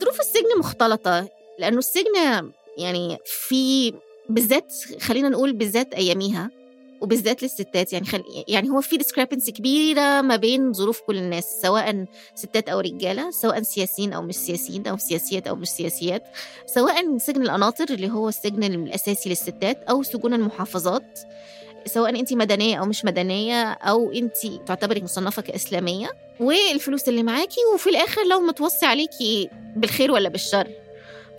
ظروف 0.00 0.20
السجن 0.20 0.58
مختلطة 0.58 1.28
لأنه 1.58 1.78
السجن 1.78 2.50
يعني 2.78 3.18
في 3.24 3.94
بالذات 4.28 4.74
خلينا 5.00 5.28
نقول 5.28 5.52
بالذات 5.52 5.94
أياميها 5.94 6.50
وبالذات 7.00 7.42
للستات 7.42 7.92
يعني 7.92 8.06
خل... 8.06 8.24
يعني 8.48 8.70
هو 8.70 8.80
في 8.80 8.96
ديسكريبنسي 8.96 9.52
كبيرة 9.52 10.20
ما 10.20 10.36
بين 10.36 10.72
ظروف 10.72 11.00
كل 11.00 11.16
الناس 11.16 11.44
سواء 11.62 12.04
ستات 12.34 12.68
أو 12.68 12.80
رجالة 12.80 13.30
سواء 13.30 13.62
سياسيين 13.62 14.12
أو 14.12 14.22
مش 14.22 14.34
سياسيين 14.34 14.86
أو 14.86 14.96
سياسيات 14.98 15.46
أو 15.46 15.56
مش 15.56 15.68
سياسيات 15.68 16.22
سواء 16.66 17.18
سجن 17.18 17.42
القناطر 17.42 17.84
اللي 17.90 18.10
هو 18.10 18.28
السجن 18.28 18.64
الأساسي 18.64 19.28
للستات 19.28 19.82
أو 19.82 20.02
سجون 20.02 20.34
المحافظات. 20.34 21.20
سواء 21.86 22.20
انت 22.20 22.32
مدنية 22.32 22.76
أو 22.76 22.84
مش 22.84 23.04
مدنية 23.04 23.62
أو 23.72 24.12
انت 24.12 24.36
تعتبري 24.66 25.02
مصنفة 25.02 25.42
كإسلامية 25.42 26.10
والفلوس 26.40 27.08
اللي 27.08 27.22
معاكي 27.22 27.60
وفي 27.74 27.90
الآخر 27.90 28.26
لو 28.30 28.40
متوصي 28.40 28.86
عليكي 28.86 29.50
بالخير 29.76 30.10
ولا 30.12 30.28
بالشر. 30.28 30.68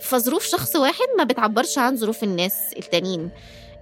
فظروف 0.00 0.44
شخص 0.46 0.76
واحد 0.76 1.06
ما 1.18 1.24
بتعبرش 1.24 1.78
عن 1.78 1.96
ظروف 1.96 2.22
الناس 2.22 2.54
التانيين. 2.78 3.30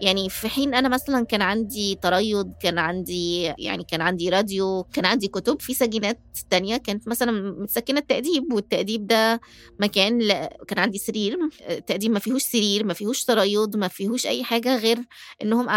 يعني 0.01 0.29
في 0.31 0.49
حين 0.49 0.75
أنا 0.75 0.89
مثلا 0.89 1.25
كان 1.25 1.43
عندي 1.43 1.95
تريض 2.03 2.53
كان 2.63 2.79
عندي 2.79 3.43
يعني 3.59 3.85
كان 3.85 4.01
عندي 4.01 4.29
راديو 4.29 4.83
كان 4.93 5.07
عندي 5.07 5.29
كتب 5.29 5.61
في 5.61 5.75
سجينات 5.75 6.21
تانية 6.51 6.77
كانت 6.77 7.09
مثلا 7.09 7.33
متسكنة 7.63 7.99
التأديب 7.99 8.53
والتأديب 8.53 9.07
ده 9.07 9.41
مكان 9.81 10.23
ل... 10.23 10.33
كان 10.69 10.79
عندي 10.79 10.99
سرير 10.99 11.39
التأديب 11.71 12.11
ما 12.11 12.19
فيهوش 12.19 12.43
سرير 12.43 12.85
ما 12.85 12.95
فيهوش 12.95 13.25
تريض 13.25 13.77
ما 13.77 13.89
فيهوش 13.89 14.27
أي 14.27 14.45
حاجة 14.45 14.77
غير 14.77 14.99
إنهم 15.43 15.69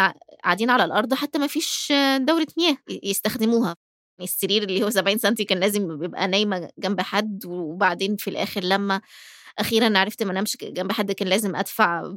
قاعدين 0.44 0.70
على 0.70 0.86
الأرض 0.86 1.14
حتى 1.14 1.40
ما 1.40 1.48
فيش 1.48 1.94
دورة 2.20 2.48
مياه 2.58 2.78
يستخدموها. 3.04 3.76
السرير 4.22 4.64
اللي 4.64 4.84
هو 4.84 4.90
70 4.90 5.18
سم 5.18 5.34
كان 5.34 5.60
لازم 5.60 5.98
بيبقى 5.98 6.28
نايمة 6.28 6.70
جنب 6.80 7.02
حد 7.02 7.46
وبعدين 7.46 8.16
في 8.16 8.30
الآخر 8.30 8.64
لما 8.64 9.02
أخيرا 9.60 9.98
عرفت 10.00 10.24
ما 10.24 10.32
انامش 10.32 10.58
جنب 10.62 10.92
حد 10.92 11.12
كان 11.12 11.28
لازم 11.28 11.56
أدفع 11.56 12.02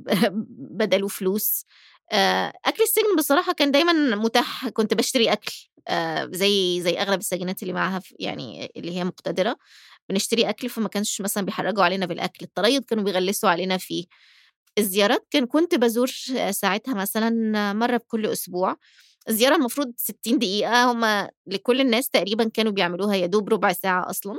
بدله 0.80 1.08
فلوس. 1.08 1.64
أكل 2.12 2.82
السجن 2.82 3.16
بصراحة 3.18 3.52
كان 3.52 3.70
دايما 3.70 3.92
متاح 4.16 4.68
كنت 4.68 4.94
بشتري 4.94 5.32
أكل 5.32 5.52
زي 6.36 6.80
زي 6.82 6.98
أغلب 6.98 7.20
السجينات 7.20 7.62
اللي 7.62 7.72
معاها 7.72 8.02
يعني 8.18 8.72
اللي 8.76 8.96
هي 8.96 9.04
مقتدرة 9.04 9.56
بنشتري 10.08 10.48
أكل 10.48 10.68
فما 10.68 10.88
كانش 10.88 11.20
مثلا 11.20 11.44
بيحرجوا 11.44 11.84
علينا 11.84 12.06
بالأكل 12.06 12.44
الطرايد 12.44 12.84
كانوا 12.84 13.04
بيغلسوا 13.04 13.50
علينا 13.50 13.76
فيه. 13.76 14.04
الزيارات 14.78 15.26
كان 15.30 15.46
كنت 15.46 15.74
بزور 15.74 16.06
ساعتها 16.50 16.94
مثلا 16.94 17.72
مرة 17.72 17.96
بكل 17.96 18.26
أسبوع. 18.26 18.76
الزيارة 19.28 19.56
المفروض 19.56 19.92
60 19.96 20.38
دقيقة 20.38 20.92
هما 20.92 21.30
لكل 21.46 21.80
الناس 21.80 22.08
تقريبا 22.08 22.48
كانوا 22.48 22.72
بيعملوها 22.72 23.16
يا 23.16 23.26
دوب 23.26 23.48
ربع 23.48 23.72
ساعة 23.72 24.10
أصلا 24.10 24.38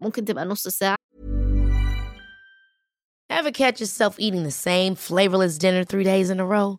ممكن 0.00 0.24
تبقى 0.24 0.44
نص 0.44 0.68
ساعة. 0.68 0.96
Ever 3.32 3.52
catch 3.52 3.80
yourself 3.80 4.14
eating 4.18 4.42
the 4.42 4.56
same 4.68 4.94
flavorless 4.96 5.56
dinner 5.58 5.84
three 5.84 6.04
days 6.04 6.30
in 6.30 6.40
a 6.40 6.46
row? 6.46 6.78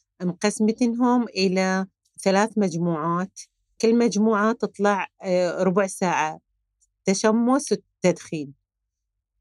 مقسمتهم 0.21 1.23
إلى 1.23 1.85
ثلاث 2.19 2.57
مجموعات. 2.57 3.39
كل 3.81 3.97
مجموعة 3.97 4.53
تطلع 4.53 5.07
ربع 5.59 5.87
ساعة 5.87 6.39
تشمس 7.05 7.71
وتدخين. 7.71 8.53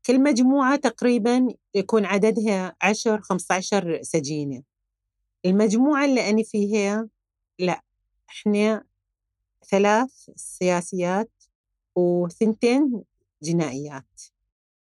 كل 0.07 0.23
مجموعة 0.23 0.77
تقريبا 0.77 1.49
يكون 1.75 2.05
عددها 2.05 2.77
عشر 2.83 3.21
خمسة 3.21 3.55
عشر 3.55 4.03
سجينة. 4.03 4.63
المجموعة 5.47 6.05
اللي 6.05 6.31
أنا 6.31 6.43
فيها 6.43 7.09
لا 7.59 7.81
إحنا 8.31 8.85
ثلاث 9.71 10.31
سياسيات 10.37 11.31
وثنتين 11.97 13.03
جنائيات. 13.43 14.21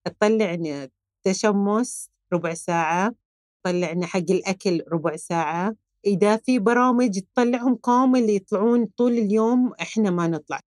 تطلعنا 0.04 0.88
تشمس 1.22 2.10
ربع 2.32 2.54
ساعة 2.54 3.14
طلعنا 3.62 4.06
حق 4.06 4.30
الأكل 4.30 4.82
ربع 4.92 5.16
ساعة. 5.16 5.76
إذا 6.06 6.36
في 6.36 6.58
برامج 6.58 7.20
تطلعهم 7.20 7.74
كامل 7.74 8.30
يطلعون 8.30 8.86
طول 8.96 9.12
اليوم 9.12 9.72
إحنا 9.80 10.10
ما 10.10 10.26
نطلع. 10.26 10.60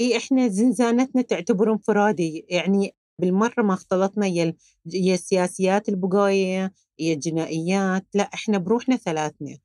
إي 0.00 0.16
إحنا 0.16 0.48
زنزانتنا 0.48 1.22
تعتبر 1.22 1.72
انفرادي 1.72 2.46
يعني 2.48 2.94
بالمرة 3.18 3.62
ما 3.62 3.74
اختلطنا 3.74 4.26
يا 4.26 4.54
يا 4.86 5.14
السياسيات 5.14 5.88
البقاية 5.88 6.72
يا 6.98 7.14
الجنائيات. 7.14 8.06
لا 8.14 8.22
إحنا 8.22 8.58
بروحنا 8.58 8.96
ثلاثنا. 8.96 9.58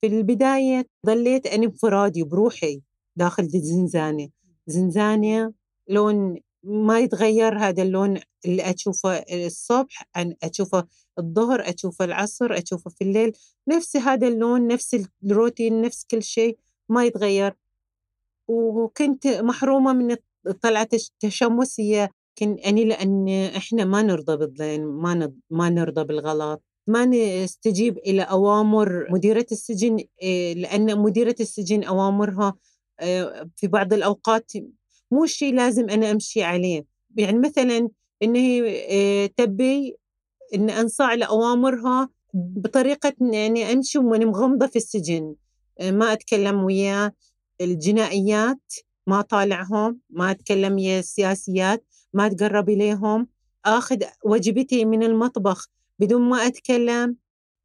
في 0.00 0.06
البداية 0.06 0.86
ظليت 1.06 1.46
أنا 1.46 1.66
بفرادي 1.66 2.22
بروحي 2.22 2.82
داخل 3.16 3.42
الزنزانة 3.42 4.28
زنزانة. 4.66 5.52
لون 5.88 6.36
ما 6.64 6.98
يتغير 6.98 7.58
هذا 7.58 7.82
اللون 7.82 8.20
اللي 8.46 8.62
أشوفه 8.62 9.10
الصبح 9.16 10.08
أشوفه 10.42 10.86
الظهر 11.18 11.60
أشوفه 11.60 12.04
العصر 12.04 12.52
أشوفه 12.52 12.90
في 12.90 13.04
الليل 13.04 13.32
نفس 13.68 13.96
هذا 13.96 14.28
اللون 14.28 14.66
نفس 14.66 14.96
الروتين 15.24 15.82
نفس 15.82 16.06
كل 16.10 16.22
شيء 16.22 16.58
ما 16.88 17.04
يتغير. 17.04 17.54
وكنت 18.48 19.26
محرومة 19.26 19.92
من 19.92 20.16
طلعة 20.62 20.88
التشمس 20.94 21.80
هي 21.80 22.08
كن 22.38 22.52
أني 22.66 22.84
لأن 22.84 23.28
إحنا 23.56 23.84
ما 23.84 24.02
نرضى 24.02 24.36
بالظلم 24.36 25.02
ما 25.02 25.32
ما 25.50 25.70
نرضى 25.70 26.04
بالغلط. 26.04 26.62
ما 26.88 27.04
نستجيب 27.04 27.98
إلى 27.98 28.22
أوامر 28.22 29.06
مديرة 29.10 29.46
السجن 29.52 29.96
لأن 30.56 30.98
مديرة 30.98 31.34
السجن 31.40 31.84
أوامرها 31.84 32.54
في 33.56 33.66
بعض 33.66 33.92
الأوقات 33.92 34.52
مو 35.10 35.26
شيء 35.26 35.54
لازم 35.54 35.90
أنا 35.90 36.10
أمشي 36.10 36.42
عليه. 36.42 36.84
يعني 37.16 37.38
مثلا 37.38 37.88
إن 38.22 38.36
هي 38.36 39.28
تبي 39.28 39.96
إن 40.54 40.70
أنصاع 40.70 41.14
لأوامرها 41.14 42.08
بطريقة 42.34 43.12
يعني 43.20 43.72
أمشي 43.72 43.98
وأنا 43.98 44.24
مغمضة 44.24 44.66
في 44.66 44.76
السجن. 44.76 45.34
ما 45.82 46.12
أتكلم 46.12 46.64
ويا 46.64 47.12
الجنائيات 47.60 48.74
ما 49.06 49.20
طالعهم 49.20 50.00
ما 50.10 50.30
أتكلم 50.30 50.74
ويا 50.74 50.98
السياسيات 50.98 51.84
ما 52.12 52.26
أتقرب 52.26 52.68
إليهم. 52.68 53.28
آخذ 53.64 54.02
وجبتي 54.24 54.84
من 54.84 55.02
المطبخ. 55.02 55.68
بدون 55.98 56.22
ما 56.22 56.46
أتكلم 56.46 57.16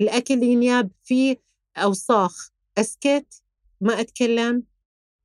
الأكل 0.02 0.44
ينياب 0.44 0.92
فيه 1.04 1.42
أوساخ. 1.78 2.50
أسكت 2.78 3.44
ما 3.82 4.00
أتكلم. 4.00 4.64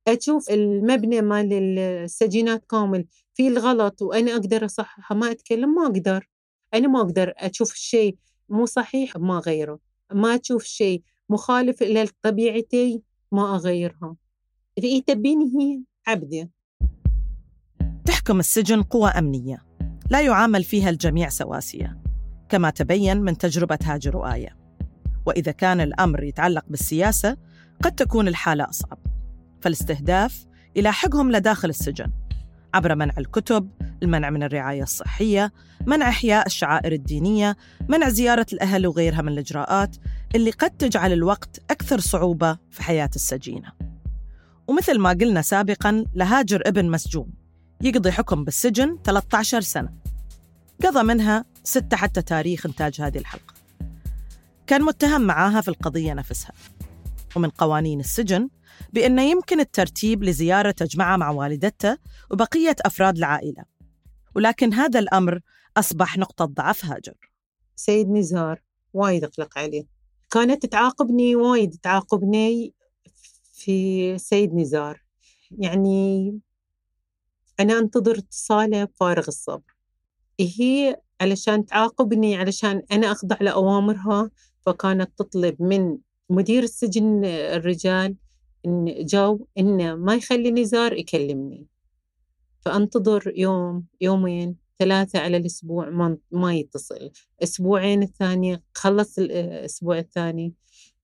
أشوف 0.07 0.49
المبنى 0.49 1.21
مال 1.21 1.53
السجينات 1.79 2.65
كامل. 2.65 3.05
في 3.33 3.47
الغلط 3.47 4.01
وأنا 4.01 4.31
أقدر 4.31 4.65
أصححه 4.65 5.15
ما 5.15 5.31
أتكلم 5.31 5.75
ما 5.75 5.85
أقدر. 5.85 6.29
أنا 6.73 6.87
ما 6.87 7.01
أقدر 7.01 7.33
أشوف 7.37 7.73
الشيء 7.73 8.17
مو 8.49 8.65
صحيح 8.65 9.17
ما 9.17 9.39
غيره 9.39 9.79
ما 10.13 10.37
تشوف 10.37 10.63
شيء 10.63 11.03
مخالف 11.29 11.81
إلى 11.81 12.07
طبيعتي 12.21 13.01
ما 13.31 13.55
أغيرها 13.55 14.15
هي 14.79 15.01
تبيني 15.01 15.45
هي؟ 15.45 15.83
عبدة 16.07 16.49
تحكم 18.05 18.39
السجن 18.39 18.83
قوى 18.83 19.09
أمنية 19.09 19.65
لا 20.09 20.21
يعامل 20.21 20.63
فيها 20.63 20.89
الجميع 20.89 21.29
سواسية 21.29 22.01
كما 22.49 22.69
تبين 22.69 23.17
من 23.17 23.37
تجربة 23.37 23.79
هاجر 23.83 24.17
وآية 24.17 24.57
وإذا 25.25 25.51
كان 25.51 25.81
الأمر 25.81 26.23
يتعلق 26.23 26.65
بالسياسة 26.67 27.37
قد 27.83 27.91
تكون 27.91 28.27
الحالة 28.27 28.69
أصعب. 28.69 28.97
فالاستهداف 29.61 30.45
يلاحقهم 30.75 31.31
لداخل 31.31 31.69
السجن. 31.69 32.11
عبر 32.77 32.95
منع 32.95 33.13
الكتب، 33.17 33.69
المنع 34.03 34.29
من 34.29 34.43
الرعاية 34.43 34.83
الصحية، 34.83 35.53
منع 35.85 36.09
إحياء 36.09 36.45
الشعائر 36.45 36.91
الدينية، 36.91 37.57
منع 37.89 38.09
زيارة 38.09 38.45
الأهل 38.53 38.87
وغيرها 38.87 39.21
من 39.21 39.31
الإجراءات 39.31 39.95
اللي 40.35 40.51
قد 40.51 40.69
تجعل 40.69 41.13
الوقت 41.13 41.61
أكثر 41.71 41.99
صعوبة 41.99 42.57
في 42.71 42.83
حياة 42.83 43.09
السجينة. 43.15 43.71
ومثل 44.67 44.99
ما 44.99 45.09
قلنا 45.09 45.41
سابقاً 45.41 46.05
لهاجر 46.13 46.61
ابن 46.65 46.89
مسجون 46.91 47.29
يقضي 47.81 48.11
حكم 48.11 48.43
بالسجن 48.43 48.97
13 49.03 49.61
سنة. 49.61 49.89
قضى 50.85 51.03
منها 51.03 51.45
ستة 51.63 51.97
حتى 51.97 52.21
تاريخ 52.21 52.65
إنتاج 52.65 53.01
هذه 53.01 53.17
الحلقة. 53.17 53.53
كان 54.67 54.81
متهم 54.81 55.21
معاها 55.21 55.61
في 55.61 55.67
القضية 55.67 56.13
نفسها. 56.13 56.51
ومن 57.37 57.49
قوانين 57.49 57.99
السجن 57.99 58.49
بأنه 58.93 59.21
يمكن 59.21 59.59
الترتيب 59.59 60.23
لزيارة 60.23 60.71
تجمعه 60.71 61.17
مع 61.17 61.29
والدته 61.29 61.97
وبقية 62.31 62.75
أفراد 62.81 63.17
العائلة. 63.17 63.63
ولكن 64.35 64.73
هذا 64.73 64.99
الأمر 64.99 65.39
أصبح 65.77 66.17
نقطة 66.17 66.45
ضعف 66.45 66.85
هاجر. 66.85 67.31
سيد 67.75 68.09
نزار 68.09 68.61
وايد 68.93 69.23
أقلق 69.23 69.57
عليه. 69.57 69.83
كانت 70.29 70.65
تعاقبني 70.65 71.35
وايد 71.35 71.75
تعاقبني 71.83 72.73
في 73.53 74.17
سيد 74.17 74.53
نزار. 74.53 75.01
يعني 75.51 76.39
أنا 77.59 77.79
أنتظر 77.79 78.17
اتصاله 78.17 78.83
بفارغ 78.83 79.27
الصبر. 79.27 79.75
هي 80.39 81.01
علشان 81.21 81.65
تعاقبني 81.65 82.35
علشان 82.35 82.81
أنا 82.91 83.11
أخضع 83.11 83.37
لأوامرها 83.41 84.29
فكانت 84.65 85.11
تطلب 85.17 85.61
من 85.61 85.97
مدير 86.29 86.63
السجن 86.63 87.25
الرجال 87.25 88.15
إن 88.65 89.05
جو 89.05 89.45
إنه 89.57 89.95
ما 89.95 90.15
يخلي 90.15 90.51
نزار 90.51 90.93
يكلمني. 90.93 91.67
فأنتظر 92.59 93.33
يوم 93.35 93.85
يومين 94.01 94.55
ثلاثة 94.79 95.19
على 95.19 95.37
الأسبوع 95.37 95.89
ما, 95.89 96.17
ما 96.31 96.55
يتصل. 96.55 97.11
أسبوعين 97.43 98.03
الثانية 98.03 98.63
خلص 98.73 99.19
الأسبوع 99.19 99.99
الثاني 99.99 100.53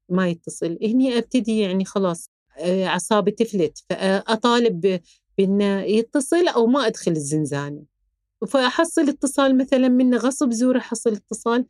ما 0.09 0.29
يتصل. 0.29 0.77
هني 0.83 1.17
أبتدي 1.17 1.59
يعني 1.59 1.85
خلاص 1.85 2.29
أعصابي 2.59 3.31
تفلت. 3.31 3.83
فأطالب 3.89 5.01
بأنه 5.37 5.81
يتصل 5.81 6.47
أو 6.47 6.67
ما 6.67 6.87
أدخل 6.87 7.11
الزنزانة. 7.11 7.83
فأحصل 8.47 9.09
اتصال 9.09 9.57
مثلا 9.57 9.87
منه 9.87 10.17
غصب 10.17 10.51
زور 10.51 10.77
أحصل 10.77 11.11
اتصال. 11.13 11.65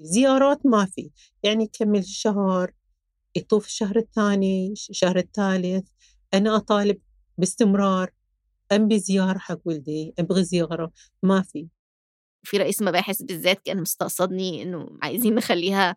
زيارات 0.00 0.66
ما 0.66 0.84
في. 0.84 1.10
يعني 1.42 1.70
كمل 1.72 2.04
شهر 2.04 2.72
يطوف 3.36 3.66
الشهر 3.66 3.96
الثاني 3.96 4.72
الشهر 4.72 5.18
الثالث 5.18 5.88
أنا 6.34 6.56
أطالب 6.56 6.98
باستمرار 7.38 8.10
أنبي 8.72 8.98
زيارة 8.98 9.38
حق 9.38 9.58
ولدي 9.64 10.14
أبغي 10.18 10.44
زيارة 10.44 10.92
ما 11.22 11.42
في. 11.42 11.68
في 12.42 12.56
رئيس 12.56 12.82
مباحث 12.82 13.22
بالذات 13.22 13.60
كان 13.64 13.80
مستقصدني 13.80 14.62
إنه 14.62 14.98
عايزين 15.02 15.34
نخليها 15.34 15.96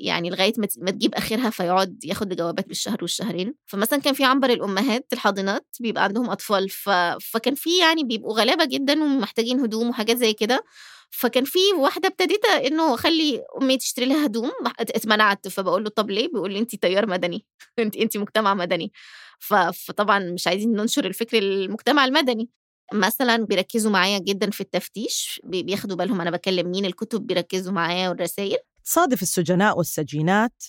يعني 0.00 0.30
لغاية 0.30 0.52
ما 0.78 0.90
تجيب 0.90 1.14
آخرها 1.14 1.50
فيقعد 1.50 2.04
ياخد 2.04 2.36
جوابات 2.36 2.68
بالشهر 2.68 2.98
والشهرين. 3.02 3.54
فمثلا 3.66 4.00
كان 4.00 4.14
في 4.14 4.24
عنبر 4.24 4.50
الأمهات 4.50 5.06
الحاضنات 5.12 5.66
بيبقى 5.80 6.04
عندهم 6.04 6.30
أطفال 6.30 6.68
ف... 6.68 6.90
فكان 7.20 7.54
في 7.54 7.78
يعني 7.80 8.04
بيبقوا 8.04 8.40
غلابة 8.40 8.64
جدا 8.64 9.02
ومحتاجين 9.02 9.60
هدوم 9.60 9.88
وحاجات 9.88 10.16
زي 10.16 10.32
كده. 10.32 10.64
فكان 11.10 11.44
في 11.44 11.58
واحدة 11.78 12.08
ابتديت 12.08 12.44
إنه 12.44 12.96
خلي 12.96 13.42
أمي 13.62 13.76
تشتري 13.76 14.06
لها 14.06 14.26
هدوم 14.26 14.52
اتمنعت 14.80 15.48
فبقول 15.48 15.84
له 15.84 15.90
طب 15.90 16.10
ليه؟ 16.10 16.28
بيقول 16.28 16.52
لي 16.52 16.58
انت 16.58 16.74
تيار 16.74 17.06
مدني 17.06 17.46
انت 17.78 17.96
انت 17.96 18.16
مجتمع 18.16 18.54
مدني. 18.54 18.92
فطبعا 19.38 20.18
مش 20.18 20.46
عايزين 20.46 20.72
ننشر 20.72 21.04
الفكر 21.04 21.38
المجتمع 21.38 22.04
المدني. 22.04 22.50
مثلا 22.92 23.36
بيركزوا 23.36 23.90
معايا 23.90 24.18
جدا 24.18 24.50
في 24.50 24.60
التفتيش 24.60 25.40
بياخدوا 25.44 25.96
بالهم 25.96 26.20
أنا 26.20 26.30
بكلم 26.30 26.70
مين 26.70 26.84
الكتب 26.84 27.26
بيركزوا 27.26 27.72
معايا 27.72 28.08
والرسائل 28.08 28.58
تصادف 28.84 29.22
السجناء 29.22 29.78
والسجينات 29.78 30.62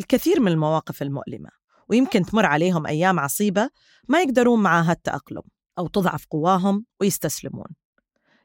الكثير 0.00 0.40
من 0.40 0.52
المواقف 0.52 1.02
المؤلمة 1.02 1.50
ويمكن 1.88 2.22
تمر 2.22 2.46
عليهم 2.46 2.86
أيام 2.86 3.20
عصيبة 3.20 3.70
ما 4.08 4.22
يقدرون 4.22 4.62
معها 4.62 4.92
التأقلم 4.92 5.42
أو 5.78 5.86
تضعف 5.86 6.26
قواهم 6.30 6.84
ويستسلمون. 7.00 7.66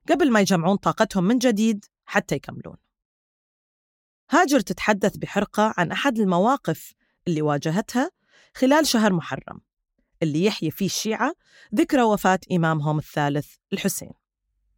قبل 0.10 0.32
ما 0.32 0.40
يجمعون 0.40 0.76
طاقتهم 0.76 1.24
من 1.24 1.38
جديد 1.38 1.86
حتى 2.06 2.36
يكملون. 2.36 2.78
هاجر 4.30 4.60
تتحدث 4.60 5.18
بحرقة 5.18 5.74
عن 5.78 5.92
أحد 5.92 6.20
المواقف 6.20 6.94
اللي 7.28 7.42
واجهتها 7.42 8.12
خلال 8.56 8.88
شهر 8.88 9.14
محرم 9.14 9.62
اللي 10.24 10.46
يحيي 10.46 10.72
فيه 10.72 10.86
الشيعة 10.86 11.34
ذكرى 11.76 12.02
وفاة 12.02 12.40
إمامهم 12.52 12.98
الثالث 12.98 13.56
الحسين. 13.74 14.12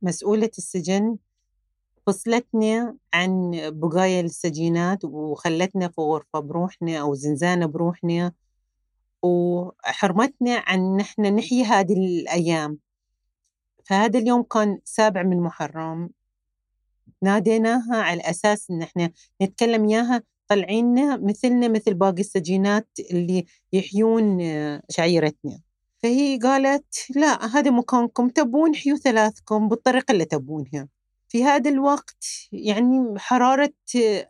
مسؤولة 0.01 0.51
السجن 0.57 1.17
فصلتنا 2.07 2.97
عن 3.13 3.51
بقايا 3.65 4.21
السجينات 4.21 5.05
وخلتنا 5.05 5.88
في 5.88 6.01
غرفة 6.01 6.39
بروحنا 6.39 6.97
أو 7.01 7.13
زنزانة 7.13 7.65
بروحنا 7.65 8.31
وحرمتنا 9.23 10.63
عن 10.67 10.95
نحن 10.95 11.21
نحيي 11.36 11.63
هذه 11.63 11.93
الأيام. 11.93 12.79
فهذا 13.86 14.20
اليوم 14.20 14.44
كان 14.44 14.80
سابع 14.84 15.24
من 15.24 15.39
محرم. 15.41 16.10
ناديناها 17.24 17.96
على 17.96 18.22
أساس 18.22 18.72
إن 18.72 18.82
إحنا 18.82 19.12
نتكلم 19.41 19.89
إياها 19.89 20.24
طلعينا 20.48 21.17
مثلنا 21.17 21.67
مثل 21.67 21.94
باقي 21.94 22.20
السجينات 22.22 22.88
اللي 23.12 23.46
يحيون 23.74 24.39
شعيرتنا. 24.89 25.60
فهي 26.04 26.38
قالت 26.38 26.96
لا 27.15 27.46
هذا 27.58 27.72
مكانكم 27.72 28.30
تبون 28.30 28.76
حيوا 28.76 28.98
ثلاثكم 28.98 29.67
بالطريقة 29.67 30.12
اللي 30.12 30.26
تبونها. 30.26 30.88
في 31.28 31.44
هذا 31.44 31.70
الوقت 31.70 32.26
يعني 32.52 33.20
حرارة 33.20 33.74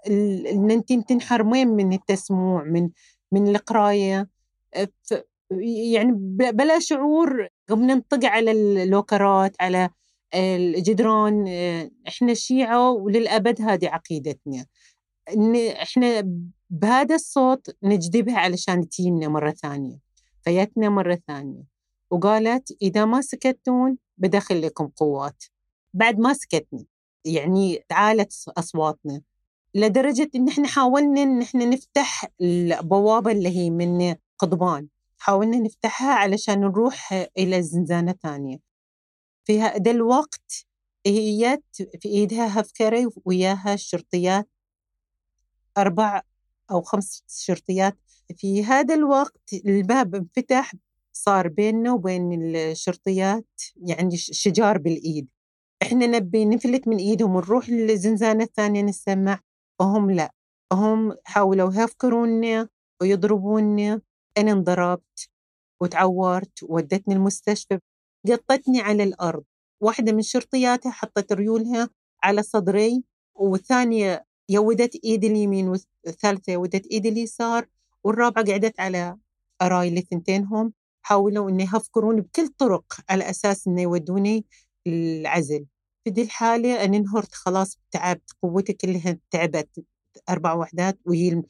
إن 0.08 0.72
أنت 0.72 0.94
تنحرمين 0.94 1.68
من 1.68 1.94
التسموع 1.94 2.64
من 2.64 2.90
من 3.32 3.48
القراية 3.48 4.28
يعني 5.60 6.12
بلا 6.52 6.80
شعور 6.80 7.48
قمنا 7.70 7.96
نطق 7.96 8.26
على 8.26 8.52
اللوكرات 8.52 9.56
على 9.60 9.90
الجدران 10.36 11.48
إحنا 12.08 12.34
شيعة 12.34 12.92
وللأبد 12.92 13.62
هذه 13.62 13.88
عقيدتنا. 13.88 14.66
ان 15.38 15.56
إحنا 15.56 16.24
بهذا 16.70 17.16
الصوت 17.16 17.76
نجذبها 17.84 18.38
علشان 18.38 18.90
تجينا 18.90 19.28
مرة 19.28 19.52
ثانية 19.52 20.00
فيتنا 20.44 20.90
مرة 20.90 21.20
ثانية. 21.28 21.64
وقالت 22.12 22.78
إذا 22.82 23.06
ما 23.06 23.22
سكتون 23.22 23.98
بدخل 24.18 24.62
لكم 24.62 24.88
قوات. 24.88 25.44
بعد 25.94 26.20
ما 26.20 26.34
سكتنا 26.34 26.86
يعني 27.26 27.86
تعالت 27.90 28.34
أصواتنا. 28.58 29.22
لدرجة 29.76 30.30
إن 30.36 30.48
إحنا 30.48 30.68
حاولنا 30.68 31.24
إن 31.24 31.42
إحنا 31.42 31.66
نفتح 31.66 32.26
البوابة 32.42 33.32
اللي 33.32 33.50
هي 33.50 33.70
من 33.70 34.16
قضبان. 34.40 34.88
حاولنا 35.22 35.60
نفتحها 35.60 36.14
علشان 36.14 36.60
نروح 36.60 37.14
إلى 37.38 37.62
زنزانة 37.62 38.16
ثانية 38.24 38.58
في 39.48 39.62
هذا 39.62 39.92
الوقت 39.92 40.66
هي 41.06 41.60
في 42.00 42.10
إيدها 42.10 42.62
هفكرة 42.62 43.12
وياها 43.26 43.74
الشرطيات 43.74 44.50
أربع 45.78 46.22
أو 46.72 46.82
خمس 46.82 47.24
شرطيات. 47.28 47.98
في 48.36 48.64
هذا 48.64 48.94
الوقت 48.96 49.54
الباب 49.66 50.16
انفتح 50.16 50.74
صار 51.14 51.48
بيننا 51.48 51.94
وبين 51.94 52.56
الشرطيات 52.56 53.62
يعني 53.76 54.18
شجار 54.18 54.78
بالإيد. 54.78 55.28
إحنا 55.82 56.08
نبي 56.08 56.46
نفلت 56.46 56.88
من 56.88 56.98
إيدهم 56.98 57.36
ونروح 57.36 57.70
للزنزانة 57.70 58.44
الثانية 58.44 58.82
نسمع. 58.82 59.40
وهم 59.80 60.12
لا 60.12 60.32
هم 60.74 61.16
حاولوا 61.26 61.74
يفكروني 61.74 62.68
ويضربوني 63.02 64.02
أنا 64.38 64.52
انضربت 64.52 65.30
وتعورت 65.82 66.64
ودتني 66.64 67.14
المستشفى 67.16 67.80
قطتني 68.28 68.82
على 68.82 69.04
الأرض. 69.04 69.44
واحدة 69.82 70.12
من 70.12 70.22
شرطياتها 70.22 70.92
حطت 70.92 71.34
ريولها 71.34 71.90
على 72.24 72.44
صدري 72.44 73.04
والثانية 73.36 74.26
يودت 74.50 74.96
إيدي 75.04 75.28
اليمين 75.28 75.68
والثالثة 75.68 76.54
يودت 76.54 76.88
إيدي 76.88 77.10
اليسار 77.10 77.68
والرابعة 78.04 78.46
قعدت 78.46 78.80
على 78.80 79.18
أراي 79.62 79.98
الثنتينهم 79.98 80.74
حاولوا 81.02 81.50
إنه 81.50 81.64
يهفكروني 81.64 82.22
بكل 82.22 82.48
طرق 82.48 82.94
على 83.10 83.30
أساس 83.30 83.68
إنه 83.68 83.82
يودوني 83.82 84.46
العزل 84.88 85.66
في 86.04 86.10
دي 86.10 86.22
الحالة 86.22 86.84
أنا 86.86 86.98
انهرت 86.98 87.34
خلاص 87.34 87.78
تعبت 87.92 88.32
قوتي 88.42 88.74
كلها 88.74 89.18
تعبت 89.32 89.86
أربع 90.30 90.54
وحدات 90.54 91.00
وهي 91.06 91.44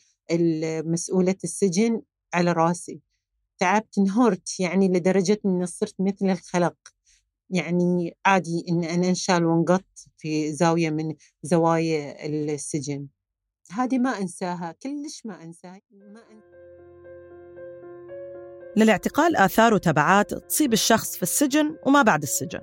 مسؤولة 0.85 1.35
السجن 1.43 2.01
على 2.33 2.51
راسي. 2.51 3.01
تعبت 3.59 3.97
انهرت 3.97 4.59
يعني 4.59 4.87
لدرجة 4.87 5.39
أني 5.45 5.65
صرت 5.65 5.95
مثل 5.99 6.29
الخلق. 6.29 6.77
يعني 7.49 8.17
عادي 8.25 8.65
أن 8.69 8.83
أنا 8.83 9.09
أنشال 9.09 9.45
وانقط 9.45 9.85
في 10.17 10.53
زاوية 10.53 10.89
من 10.89 11.15
زوايا 11.43 12.25
السجن. 12.25 13.07
هذه 13.71 13.99
ما 13.99 14.09
أنساها 14.09 14.71
كلش 14.71 15.25
ما 15.25 15.43
أنساها 15.43 15.81
ما 15.91 16.21
أنساها 16.31 16.61
للاعتقال 18.77 19.35
آثار 19.35 19.73
وتبعات 19.73 20.33
تصيب 20.33 20.73
الشخص 20.73 21.15
في 21.15 21.23
السجن 21.23 21.77
وما 21.85 22.01
بعد 22.01 22.21
السجن 22.21 22.61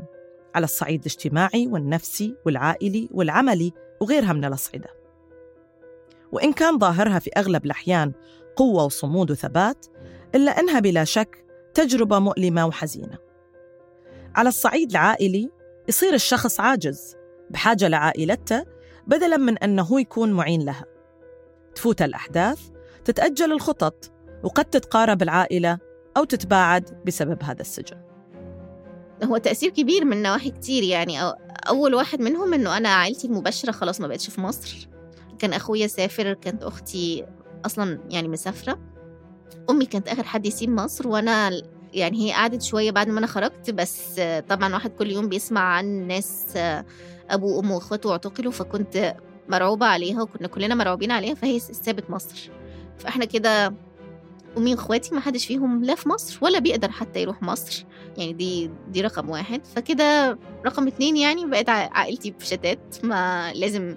على 0.54 0.64
الصعيد 0.64 1.00
الاجتماعي 1.00 1.66
والنفسي 1.66 2.36
والعائلي 2.46 3.08
والعملي 3.12 3.72
وغيرها 4.00 4.32
من 4.32 4.44
الأصعدة. 4.44 4.97
وإن 6.32 6.52
كان 6.52 6.78
ظاهرها 6.78 7.18
في 7.18 7.30
أغلب 7.36 7.64
الأحيان 7.64 8.12
قوة 8.56 8.84
وصمود 8.84 9.30
وثبات 9.30 9.86
إلا 10.34 10.60
أنها 10.60 10.80
بلا 10.80 11.04
شك 11.04 11.44
تجربة 11.74 12.18
مؤلمة 12.18 12.66
وحزينة. 12.66 13.18
على 14.34 14.48
الصعيد 14.48 14.90
العائلي 14.90 15.50
يصير 15.88 16.14
الشخص 16.14 16.60
عاجز 16.60 17.16
بحاجة 17.50 17.88
لعائلته 17.88 18.64
بدلاً 19.06 19.36
من 19.36 19.58
أنه 19.58 20.00
يكون 20.00 20.32
معين 20.32 20.64
لها. 20.64 20.84
تفوت 21.74 22.02
الأحداث 22.02 22.60
تتأجل 23.04 23.52
الخطط 23.52 24.12
وقد 24.42 24.64
تتقارب 24.64 25.22
العائلة 25.22 25.78
أو 26.16 26.24
تتباعد 26.24 27.02
بسبب 27.06 27.42
هذا 27.42 27.60
السجن. 27.60 27.96
هو 29.24 29.36
تأثير 29.36 29.70
كبير 29.70 30.04
من 30.04 30.22
نواحي 30.22 30.50
كتير 30.50 30.82
يعني 30.82 31.18
أول 31.68 31.94
واحد 31.94 32.20
منهم 32.20 32.54
إنه 32.54 32.76
أنا 32.76 32.88
عائلتي 32.88 33.26
المباشرة 33.26 33.72
خلاص 33.72 34.00
ما 34.00 34.08
بقتش 34.08 34.30
في 34.30 34.40
مصر. 34.40 34.88
كان 35.38 35.52
أخويا 35.52 35.86
سافر 35.86 36.32
كانت 36.32 36.62
أختي 36.62 37.24
أصلا 37.66 38.00
يعني 38.10 38.28
مسافرة. 38.28 38.78
أمي 39.70 39.86
كانت 39.86 40.08
آخر 40.08 40.22
حد 40.22 40.46
يسيب 40.46 40.70
مصر 40.70 41.08
وأنا 41.08 41.50
يعني 41.92 42.26
هي 42.26 42.32
قعدت 42.32 42.62
شوية 42.62 42.90
بعد 42.90 43.08
ما 43.08 43.18
أنا 43.18 43.26
خرجت 43.26 43.70
بس 43.70 44.20
طبعا 44.48 44.74
واحد 44.74 44.90
كل 44.90 45.10
يوم 45.10 45.28
بيسمع 45.28 45.60
عن 45.60 46.06
ناس 46.06 46.58
أبوه 47.30 47.56
وأمه 47.56 47.74
وإخواته 47.74 48.12
اعتقلوا 48.12 48.52
فكنت 48.52 49.16
مرعوبة 49.48 49.86
عليها 49.86 50.22
وكنا 50.22 50.48
كلنا 50.48 50.74
مرعوبين 50.74 51.10
عليها 51.10 51.34
فهي 51.34 51.58
سابت 51.58 52.10
مصر. 52.10 52.50
فإحنا 52.98 53.24
كده 53.24 53.74
أمي 54.56 54.74
وإخواتي 54.74 55.14
ما 55.14 55.20
حدش 55.20 55.46
فيهم 55.46 55.84
لا 55.84 55.94
في 55.94 56.08
مصر 56.08 56.38
ولا 56.42 56.58
بيقدر 56.58 56.90
حتى 56.90 57.22
يروح 57.22 57.42
مصر. 57.42 57.84
يعني 58.16 58.32
دي 58.32 58.70
دي 58.88 59.00
رقم 59.00 59.30
واحد. 59.30 59.66
فكده 59.66 60.38
رقم 60.66 60.86
اتنين 60.86 61.16
يعني 61.16 61.46
بقت 61.46 61.68
عائلتي 61.68 62.34
في 62.38 62.46
شتات 62.46 62.96
ما 63.02 63.52
لازم 63.52 63.96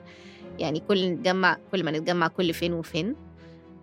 يعني 0.61 0.79
كل 0.79 1.09
نتجمع 1.11 1.57
كل 1.71 1.83
ما 1.83 1.91
نتجمع 1.91 2.27
كل 2.27 2.53
فين 2.53 2.73
وفين. 2.73 3.15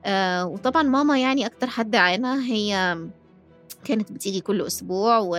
آه 0.05 0.47
وطبعا 0.47 0.83
ماما 0.83 1.21
يعني 1.21 1.47
أكتر 1.47 1.67
حد 1.67 1.97
عانى 1.97 2.53
هي 2.53 2.99
كانت 3.85 4.13
بتيجي 4.13 4.41
كل 4.41 4.63
أسبوع 4.63 5.19
و 5.19 5.37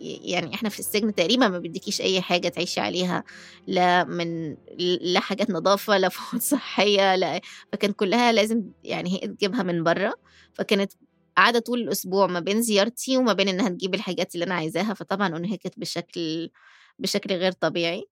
يعني 0.00 0.54
إحنا 0.54 0.68
في 0.68 0.78
السجن 0.78 1.14
تقريبا 1.14 1.48
ما 1.48 1.58
بيديكيش 1.58 2.00
أي 2.00 2.20
حاجة 2.20 2.48
تعيشي 2.48 2.80
عليها 2.80 3.24
لا 3.66 4.04
من 4.04 4.56
لا 5.00 5.20
حاجات 5.20 5.50
نظافة 5.50 5.98
لا 5.98 6.08
فوائد 6.08 6.42
صحية 6.42 7.14
لا 7.14 7.40
فكان 7.72 7.92
كلها 7.92 8.32
لازم 8.32 8.62
يعني 8.84 9.12
هي 9.14 9.18
تجيبها 9.28 9.62
من 9.62 9.84
بره. 9.84 10.14
فكانت 10.54 10.92
قاعدة 11.36 11.58
طول 11.58 11.80
الأسبوع 11.80 12.26
ما 12.26 12.40
بين 12.40 12.62
زيارتي 12.62 13.16
وما 13.16 13.32
بين 13.32 13.48
إنها 13.48 13.68
تجيب 13.68 13.94
الحاجات 13.94 14.34
اللي 14.34 14.44
أنا 14.46 14.54
عايزاها. 14.54 14.94
فطبعا 14.94 15.36
أنهكت 15.36 15.78
بشكل 15.78 16.50
بشكل 16.98 17.34
غير 17.34 17.52
طبيعي. 17.52 18.08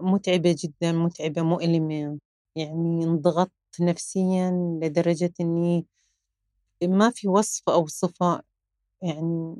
متعبة 0.00 0.56
جدا 0.58 0.92
متعبة 0.92 1.42
مؤلمة. 1.42 2.18
يعني 2.56 3.04
انضغطت 3.04 3.52
نفسيا 3.80 4.50
لدرجة 4.82 5.32
إني 5.40 5.86
ما 6.84 7.10
في 7.10 7.28
وصف 7.28 7.68
أو 7.68 7.86
صفة. 7.86 8.42
يعني 9.02 9.56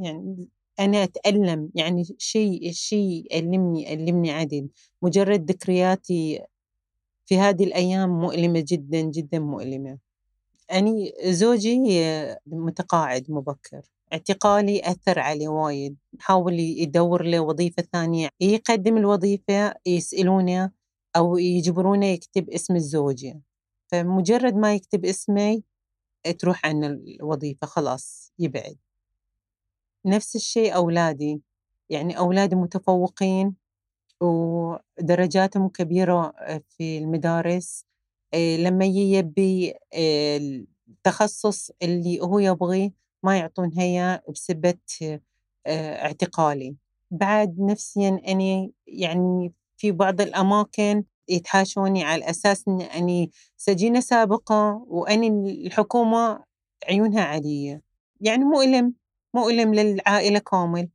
يعني 0.00 0.48
أنا 0.80 1.02
أتألم. 1.04 1.70
يعني 1.74 2.04
شيء 2.18 2.72
شيء 2.72 3.26
يألمني 3.34 3.82
يألمني 3.82 4.30
عدل. 4.32 4.68
مجرد 5.02 5.50
ذكرياتي 5.50 6.42
في 7.26 7.38
هذه 7.38 7.64
الأيام 7.64 8.10
مؤلمة 8.20 8.64
جدا 8.68 9.00
جدا 9.02 9.38
مؤلمة. 9.38 9.98
أني 10.72 11.12
زوجي 11.24 11.80
متقاعد 12.46 13.30
مبكر. 13.30 13.82
اعتقالي 14.12 14.80
أثر 14.90 15.18
عليه 15.18 15.48
وايد. 15.48 15.96
حاول 16.18 16.60
يدور 16.60 17.22
له 17.22 17.40
وظيفة 17.40 17.82
ثانية. 17.92 18.28
يقدم 18.40 18.96
الوظيفة 18.96 19.74
يسألونه 19.86 20.70
أو 21.16 21.38
يجبرونه 21.38 22.06
يكتب 22.06 22.50
اسم 22.50 22.76
الزوجة. 22.76 23.40
فمجرد 23.86 24.54
ما 24.54 24.74
يكتب 24.74 25.04
اسمي 25.04 25.62
تروح 26.38 26.66
عن 26.66 26.84
الوظيفة 26.84 27.66
خلاص 27.66 28.32
يبعد. 28.38 28.76
نفس 30.06 30.36
الشيء 30.36 30.74
أولادي. 30.74 31.40
يعني 31.90 32.18
أولادي 32.18 32.56
متفوقين 32.56 33.54
ودرجاتهم 34.20 35.68
كبيرة 35.68 36.32
في 36.68 36.98
المدارس. 36.98 37.84
لما 38.34 38.84
يبي 38.84 39.74
التخصص 40.88 41.70
اللي 41.82 42.20
هو 42.20 42.38
يبغيه 42.38 42.92
ما 43.22 43.38
يعطون 43.38 43.72
هي 43.78 44.22
بسبة 44.28 44.78
اعتقالي. 45.66 46.76
بعد 47.10 47.60
نفسيا 47.60 48.20
أني 48.28 48.72
يعني 48.86 49.52
في 49.76 49.92
بعض 49.92 50.20
الأماكن 50.20 51.04
يتحاشوني 51.28 52.04
على 52.04 52.30
أساس 52.30 52.68
أن 52.68 52.80
أني 52.80 53.30
سجينة 53.56 54.00
سابقة 54.00 54.84
وأني 54.86 55.28
الحكومة 55.66 56.44
عيونها 56.88 57.22
عادية 57.22 57.82
يعني 58.20 58.44
مؤلم 58.44 58.94
مؤلم 59.34 59.74
للعائلة 59.74 60.38
كامل. 60.38 60.88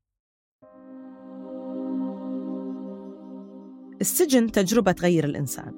السجن 4.02 4.52
تجربة 4.52 4.92
تغير 4.92 5.26
الإنسان. 5.26 5.74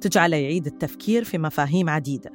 تجعله 0.00 0.36
يعيد 0.36 0.66
التفكير 0.66 1.24
في 1.24 1.38
مفاهيم 1.38 1.88
عديدة. 1.88 2.30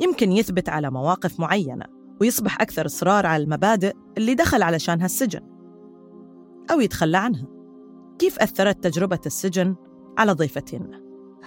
يمكن 0.00 0.32
يثبت 0.32 0.68
على 0.68 0.90
مواقف 0.90 1.40
معينة. 1.40 1.97
ويصبح 2.20 2.60
أكثر 2.60 2.86
إصرار 2.86 3.26
على 3.26 3.42
المبادئ 3.42 3.94
اللي 4.18 4.34
دخل 4.34 4.62
علشانها 4.62 5.06
السجن 5.06 5.40
أو 6.70 6.80
يتخلى 6.80 7.18
عنها. 7.18 7.46
كيف 8.18 8.38
أثرت 8.38 8.84
تجربة 8.84 9.20
السجن 9.26 9.74
على 10.18 10.32
ضيفتنا؟ 10.32 11.00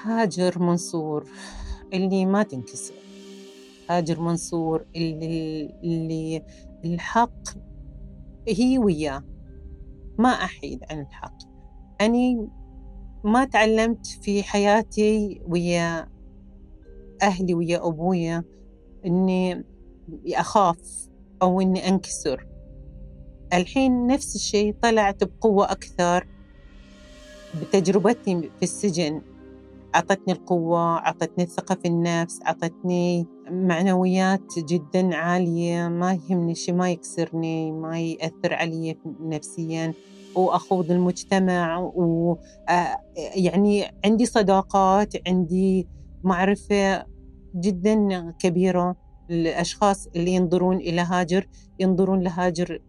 هاجر 0.04 0.60
منصور 0.60 1.26
اللي 1.94 2.26
ما 2.26 2.44
تنكسر. 2.44 2.94
هاجر 3.90 4.20
منصور 4.20 4.86
اللي, 4.96 5.70
اللي 5.84 6.44
الحق 6.86 7.48
هي 8.48 8.78
وياه. 8.78 9.24
ما 10.20 10.30
أحيد 10.30 10.80
عن 10.90 11.00
الحق. 11.00 11.38
أني 12.02 12.48
ما 13.24 13.46
تعلمت 13.46 14.08
في 14.08 14.44
حياتي 14.44 15.42
ويا 15.48 16.10
أهلي 17.22 17.54
ويا 17.54 17.88
أبويا 17.88 18.44
إني 19.06 19.71
أخاف 20.28 21.10
أو 21.42 21.62
إني 21.62 21.88
أنكسر. 21.88 22.48
الحين 23.54 24.08
نفس 24.08 24.36
الشيء 24.36 24.76
طلعت 24.82 25.24
بقوة 25.24 25.72
أكثر 25.72 26.28
بتجربتي 27.62 28.42
في 28.42 28.64
السجن. 28.64 29.22
أعطتني 29.96 30.34
القوة 30.34 30.98
أعطتني 30.98 31.44
الثقة 31.44 31.76
في 31.76 31.88
النفس 31.88 32.40
أعطتني 32.46 33.28
معنويات 33.50 34.60
جدا 34.60 35.16
عالية 35.16 35.88
ما 35.88 36.14
يهمني 36.14 36.56
شيء 36.56 36.76
ما 36.76 36.92
يكسرني 36.92 37.72
ما 37.72 38.00
يأثر 38.00 38.54
علي 38.54 38.98
نفسيا. 39.22 39.94
وأخوض 40.36 40.92
المجتمع 40.92 41.92
ويعني 41.96 43.92
عندي 44.06 44.26
صداقات 44.26 45.28
عندي 45.28 45.88
معرفة 46.24 47.06
جدا 47.56 48.32
كبيرة. 48.40 48.96
الأشخاص 49.32 50.08
اللي 50.16 50.32
ينظرون 50.32 50.78
إلى 50.78 51.02
هاجر 51.02 51.48
ينظرون 51.80 52.22
لهاجر 52.22 52.80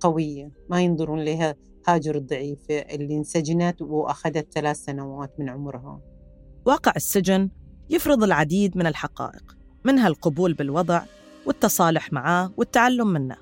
قوية 0.00 0.50
ما 0.70 0.82
ينظرون 0.82 1.20
لها 1.24 1.54
هاجر 1.88 2.14
الضعيفة 2.14 2.74
اللي 2.78 3.16
انسجنت 3.16 3.82
وأخذت 3.82 4.52
ثلاث 4.52 4.76
سنوات 4.76 5.32
من 5.38 5.48
عمرها. 5.48 6.00
واقع 6.64 6.92
السجن 6.96 7.50
يفرض 7.90 8.24
العديد 8.24 8.76
من 8.76 8.86
الحقائق 8.86 9.56
منها 9.84 10.08
القبول 10.08 10.54
بالوضع 10.54 11.02
والتصالح 11.46 12.12
معاه 12.12 12.52
والتعلم 12.56 13.08
منه. 13.08 13.36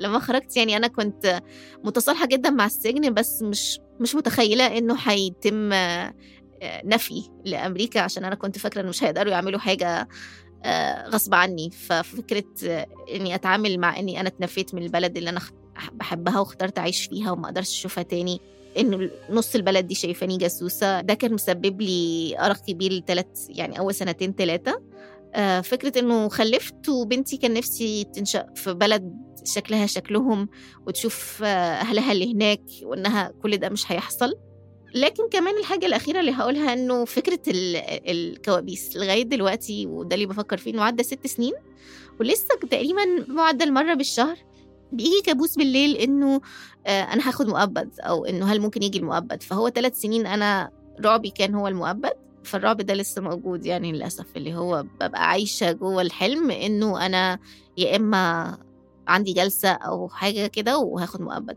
لما 0.00 0.18
خرجت 0.18 0.56
يعني 0.56 0.76
أنا 0.76 0.88
كنت 0.88 1.42
متصالحة 1.84 2.26
جدا 2.26 2.50
مع 2.50 2.66
السجن 2.66 3.14
بس 3.14 3.42
مش 3.42 3.80
مش 4.00 4.14
متخيلة 4.14 4.78
إنه 4.78 4.96
هيتم 5.04 5.72
نفي 6.62 7.22
لأمريكا 7.44 8.00
عشان 8.00 8.24
أنا 8.24 8.34
كنت 8.34 8.58
فاكرة 8.58 8.80
إنه 8.80 8.88
مش 8.88 9.04
هيقدروا 9.04 9.32
يعملوا 9.32 9.58
حاجة 9.60 10.08
غصب 11.08 11.34
عني. 11.34 11.70
ففكرة 11.70 12.44
إني 13.14 13.34
أتعامل 13.34 13.78
مع 13.80 13.98
إني 13.98 14.20
أنا 14.20 14.28
اتنفيت 14.28 14.74
من 14.74 14.82
البلد 14.82 15.16
اللي 15.16 15.30
أنا 15.30 15.40
بحبها 15.92 16.38
واخترت 16.40 16.78
أعيش 16.78 17.06
فيها 17.06 17.30
وما 17.30 17.46
أقدرش 17.46 17.70
أشوفها 17.78 18.02
تاني 18.02 18.40
ان 18.78 19.10
نص 19.30 19.54
البلد 19.54 19.86
دي 19.86 19.94
شايفاني 19.94 20.36
جاسوسة. 20.36 21.00
ده 21.00 21.14
كان 21.14 21.34
مسبب 21.34 21.80
لي 21.80 22.34
أرق 22.40 22.56
كبير 22.56 22.92
لثلاث 22.92 23.26
يعني 23.48 23.78
أول 23.78 23.94
سنتين 23.94 24.32
ثلاثة 24.38 24.82
آه، 25.34 25.60
فكرة 25.60 25.98
إنه 25.98 26.28
خلفت 26.28 26.88
وبنتي 26.88 27.36
كان 27.36 27.54
نفسي 27.54 28.04
تنشأ 28.04 28.46
في 28.54 28.74
بلد 28.74 29.14
شكلها 29.44 29.86
شكلهم 29.86 30.48
وتشوف 30.86 31.42
آه، 31.44 31.46
أهلها 31.80 32.12
اللي 32.12 32.32
هناك 32.34 32.60
وإنها 32.82 33.32
كل 33.42 33.56
ده 33.56 33.68
مش 33.68 33.92
هيحصل. 33.92 34.34
لكن 34.94 35.28
كمان 35.28 35.58
الحاجة 35.58 35.86
الأخيرة 35.86 36.20
اللي 36.20 36.32
هقولها 36.32 36.72
إنه 36.72 37.04
فكرة 37.04 37.38
ال- 37.48 37.76
الكوابيس 38.10 38.96
لغاية 38.96 39.22
دلوقتي 39.22 39.86
وده 39.86 40.14
اللي 40.14 40.26
بفكر 40.26 40.56
فيه 40.56 40.70
إنه 40.74 40.82
عدى 40.82 41.02
ست 41.02 41.26
سنين 41.26 41.52
ولسه 42.20 42.48
تقريبا 42.70 43.04
معدل 43.28 43.72
مرة 43.72 43.94
بالشهر 43.94 44.36
بيجي 44.92 45.20
كابوس 45.26 45.56
بالليل 45.56 45.96
إنه 45.96 46.40
آه، 46.86 47.02
أنا 47.02 47.28
هاخد 47.28 47.48
مؤبد 47.48 47.90
أو 48.00 48.24
إنه 48.24 48.46
هل 48.52 48.60
ممكن 48.60 48.82
يجي 48.82 48.98
المؤبد؟ 48.98 49.42
فهو 49.42 49.68
ثلاث 49.68 50.00
سنين 50.00 50.26
أنا 50.26 50.70
رعبي 51.04 51.30
كان 51.30 51.54
هو 51.54 51.68
المؤبد 51.68 52.12
فالرعب 52.44 52.76
ده 52.76 52.94
لسه 52.94 53.22
موجود 53.22 53.66
يعني 53.66 53.92
للأسف 53.92 54.26
اللي 54.36 54.54
هو 54.54 54.84
ببقى 55.00 55.28
عايشة 55.30 55.72
جوه 55.72 56.02
الحلم 56.02 56.50
إنه 56.50 57.06
أنا 57.06 57.38
يا 57.78 57.96
إما 57.96 58.58
عندي 59.08 59.32
جلسة 59.32 59.68
أو 59.70 60.08
حاجة 60.08 60.46
كده 60.46 60.78
وهاخد 60.78 61.20
مؤبد. 61.22 61.56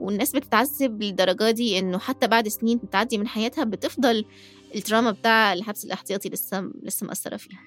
والناس 0.00 0.32
بتتعذب 0.32 1.02
للدرجة 1.02 1.50
دي 1.50 1.78
إنه 1.78 1.98
حتى 1.98 2.26
بعد 2.26 2.48
سنين 2.48 2.78
بتعدي 2.78 3.18
من 3.18 3.28
حياتها 3.28 3.64
بتفضل 3.64 4.24
التراما 4.74 5.10
بتاع 5.10 5.52
الحبس 5.52 5.84
الاحتياطي 5.84 6.28
لسه 6.28 6.70
لسه 6.82 7.06
مأثرة 7.06 7.36
فيها. 7.36 7.60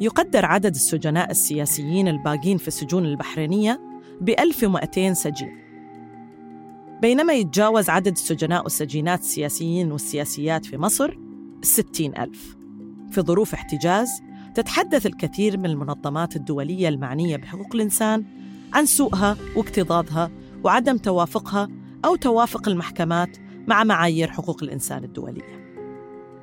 يقدر 0.00 0.44
عدد 0.44 0.74
السجناء 0.74 1.30
السياسيين 1.30 2.08
الباقين 2.08 2.58
في 2.58 2.68
السجون 2.68 3.04
البحرينية 3.04 3.80
ب 4.20 4.28
1200 4.28 5.14
سجين. 5.14 5.66
بينما 7.02 7.32
يتجاوز 7.32 7.90
عدد 7.90 8.12
السجناء 8.12 8.62
والسجينات 8.62 9.20
السياسيين 9.20 9.92
والسياسيات 9.92 10.66
في 10.66 10.76
مصر 10.76 11.16
الستين 11.62 12.16
ألف. 12.16 12.56
في 13.10 13.20
ظروف 13.20 13.54
احتجاز 13.54 14.08
تتحدث 14.56 15.06
الكثير 15.06 15.58
من 15.58 15.66
المنظمات 15.66 16.36
الدولية 16.36 16.88
المعنية 16.88 17.36
بحقوق 17.36 17.74
الإنسان 17.74 18.24
عن 18.72 18.86
سوءها 18.86 19.36
واكتظاظها 19.56 20.30
وعدم 20.64 20.96
توافقها 20.96 21.68
أو 22.04 22.16
توافق 22.16 22.68
المحكمات 22.68 23.36
مع 23.66 23.84
معايير 23.84 24.30
حقوق 24.30 24.62
الإنسان 24.62 25.04
الدولية. 25.04 25.74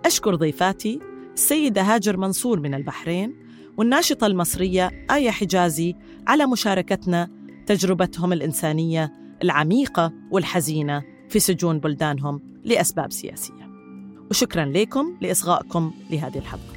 أشكر 0.05 0.35
ضيفاتي 0.35 0.99
السيدة 1.33 1.81
هاجر 1.81 2.17
منصور 2.17 2.59
من 2.59 2.73
البحرين 2.73 3.35
والناشطة 3.77 4.27
المصرية 4.27 5.05
آية 5.11 5.31
حجازي 5.31 5.95
على 6.27 6.45
مشاركتنا 6.45 7.29
تجربتهم 7.65 8.33
الإنسانية 8.33 9.13
العميقة 9.43 10.13
والحزينة 10.31 11.03
في 11.29 11.39
سجون 11.39 11.79
بلدانهم 11.79 12.41
لأسباب 12.63 13.11
سياسية. 13.11 13.69
وشكرا 14.29 14.65
لكم 14.65 15.17
لإصغائكم 15.21 15.93
لهذه 16.11 16.37
الحلقة. 16.37 16.72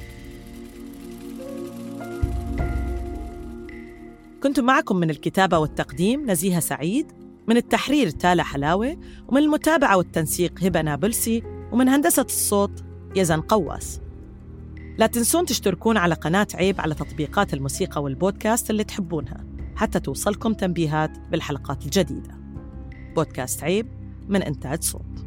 كنت 4.43 4.59
معكم 4.59 4.95
من 4.95 5.09
الكتابة 5.09 5.57
والتقديم 5.57 6.31
نزيهة 6.31 6.59
سعيد 6.59 7.11
من 7.47 7.57
التحرير 7.57 8.09
تالا 8.09 8.43
حلاوة 8.43 8.97
ومن 9.27 9.41
المتابعة 9.41 9.97
والتنسيق 9.97 10.63
هبة 10.63 10.81
نابلسي 10.81 11.43
ومن 11.71 11.89
هندسة 11.89 12.21
الصوت 12.21 12.83
يزن 13.15 13.41
قواس. 13.41 14.01
لا 14.97 15.07
تنسون 15.07 15.45
تشتركون 15.45 15.97
على 15.97 16.15
قناة 16.15 16.47
عيب 16.53 16.81
على 16.81 16.95
تطبيقات 16.95 17.53
الموسيقى 17.53 18.03
والبودكاست 18.03 18.69
اللي 18.69 18.83
تحبونها 18.83 19.45
حتى 19.75 19.99
توصلكم 19.99 20.53
تنبيهات 20.53 21.19
بالحلقات 21.31 21.85
الجديدة. 21.85 22.37
بودكاست 23.15 23.63
عيب 23.63 23.87
من 24.27 24.43
إنتاج 24.43 24.83
صوت. 24.83 25.26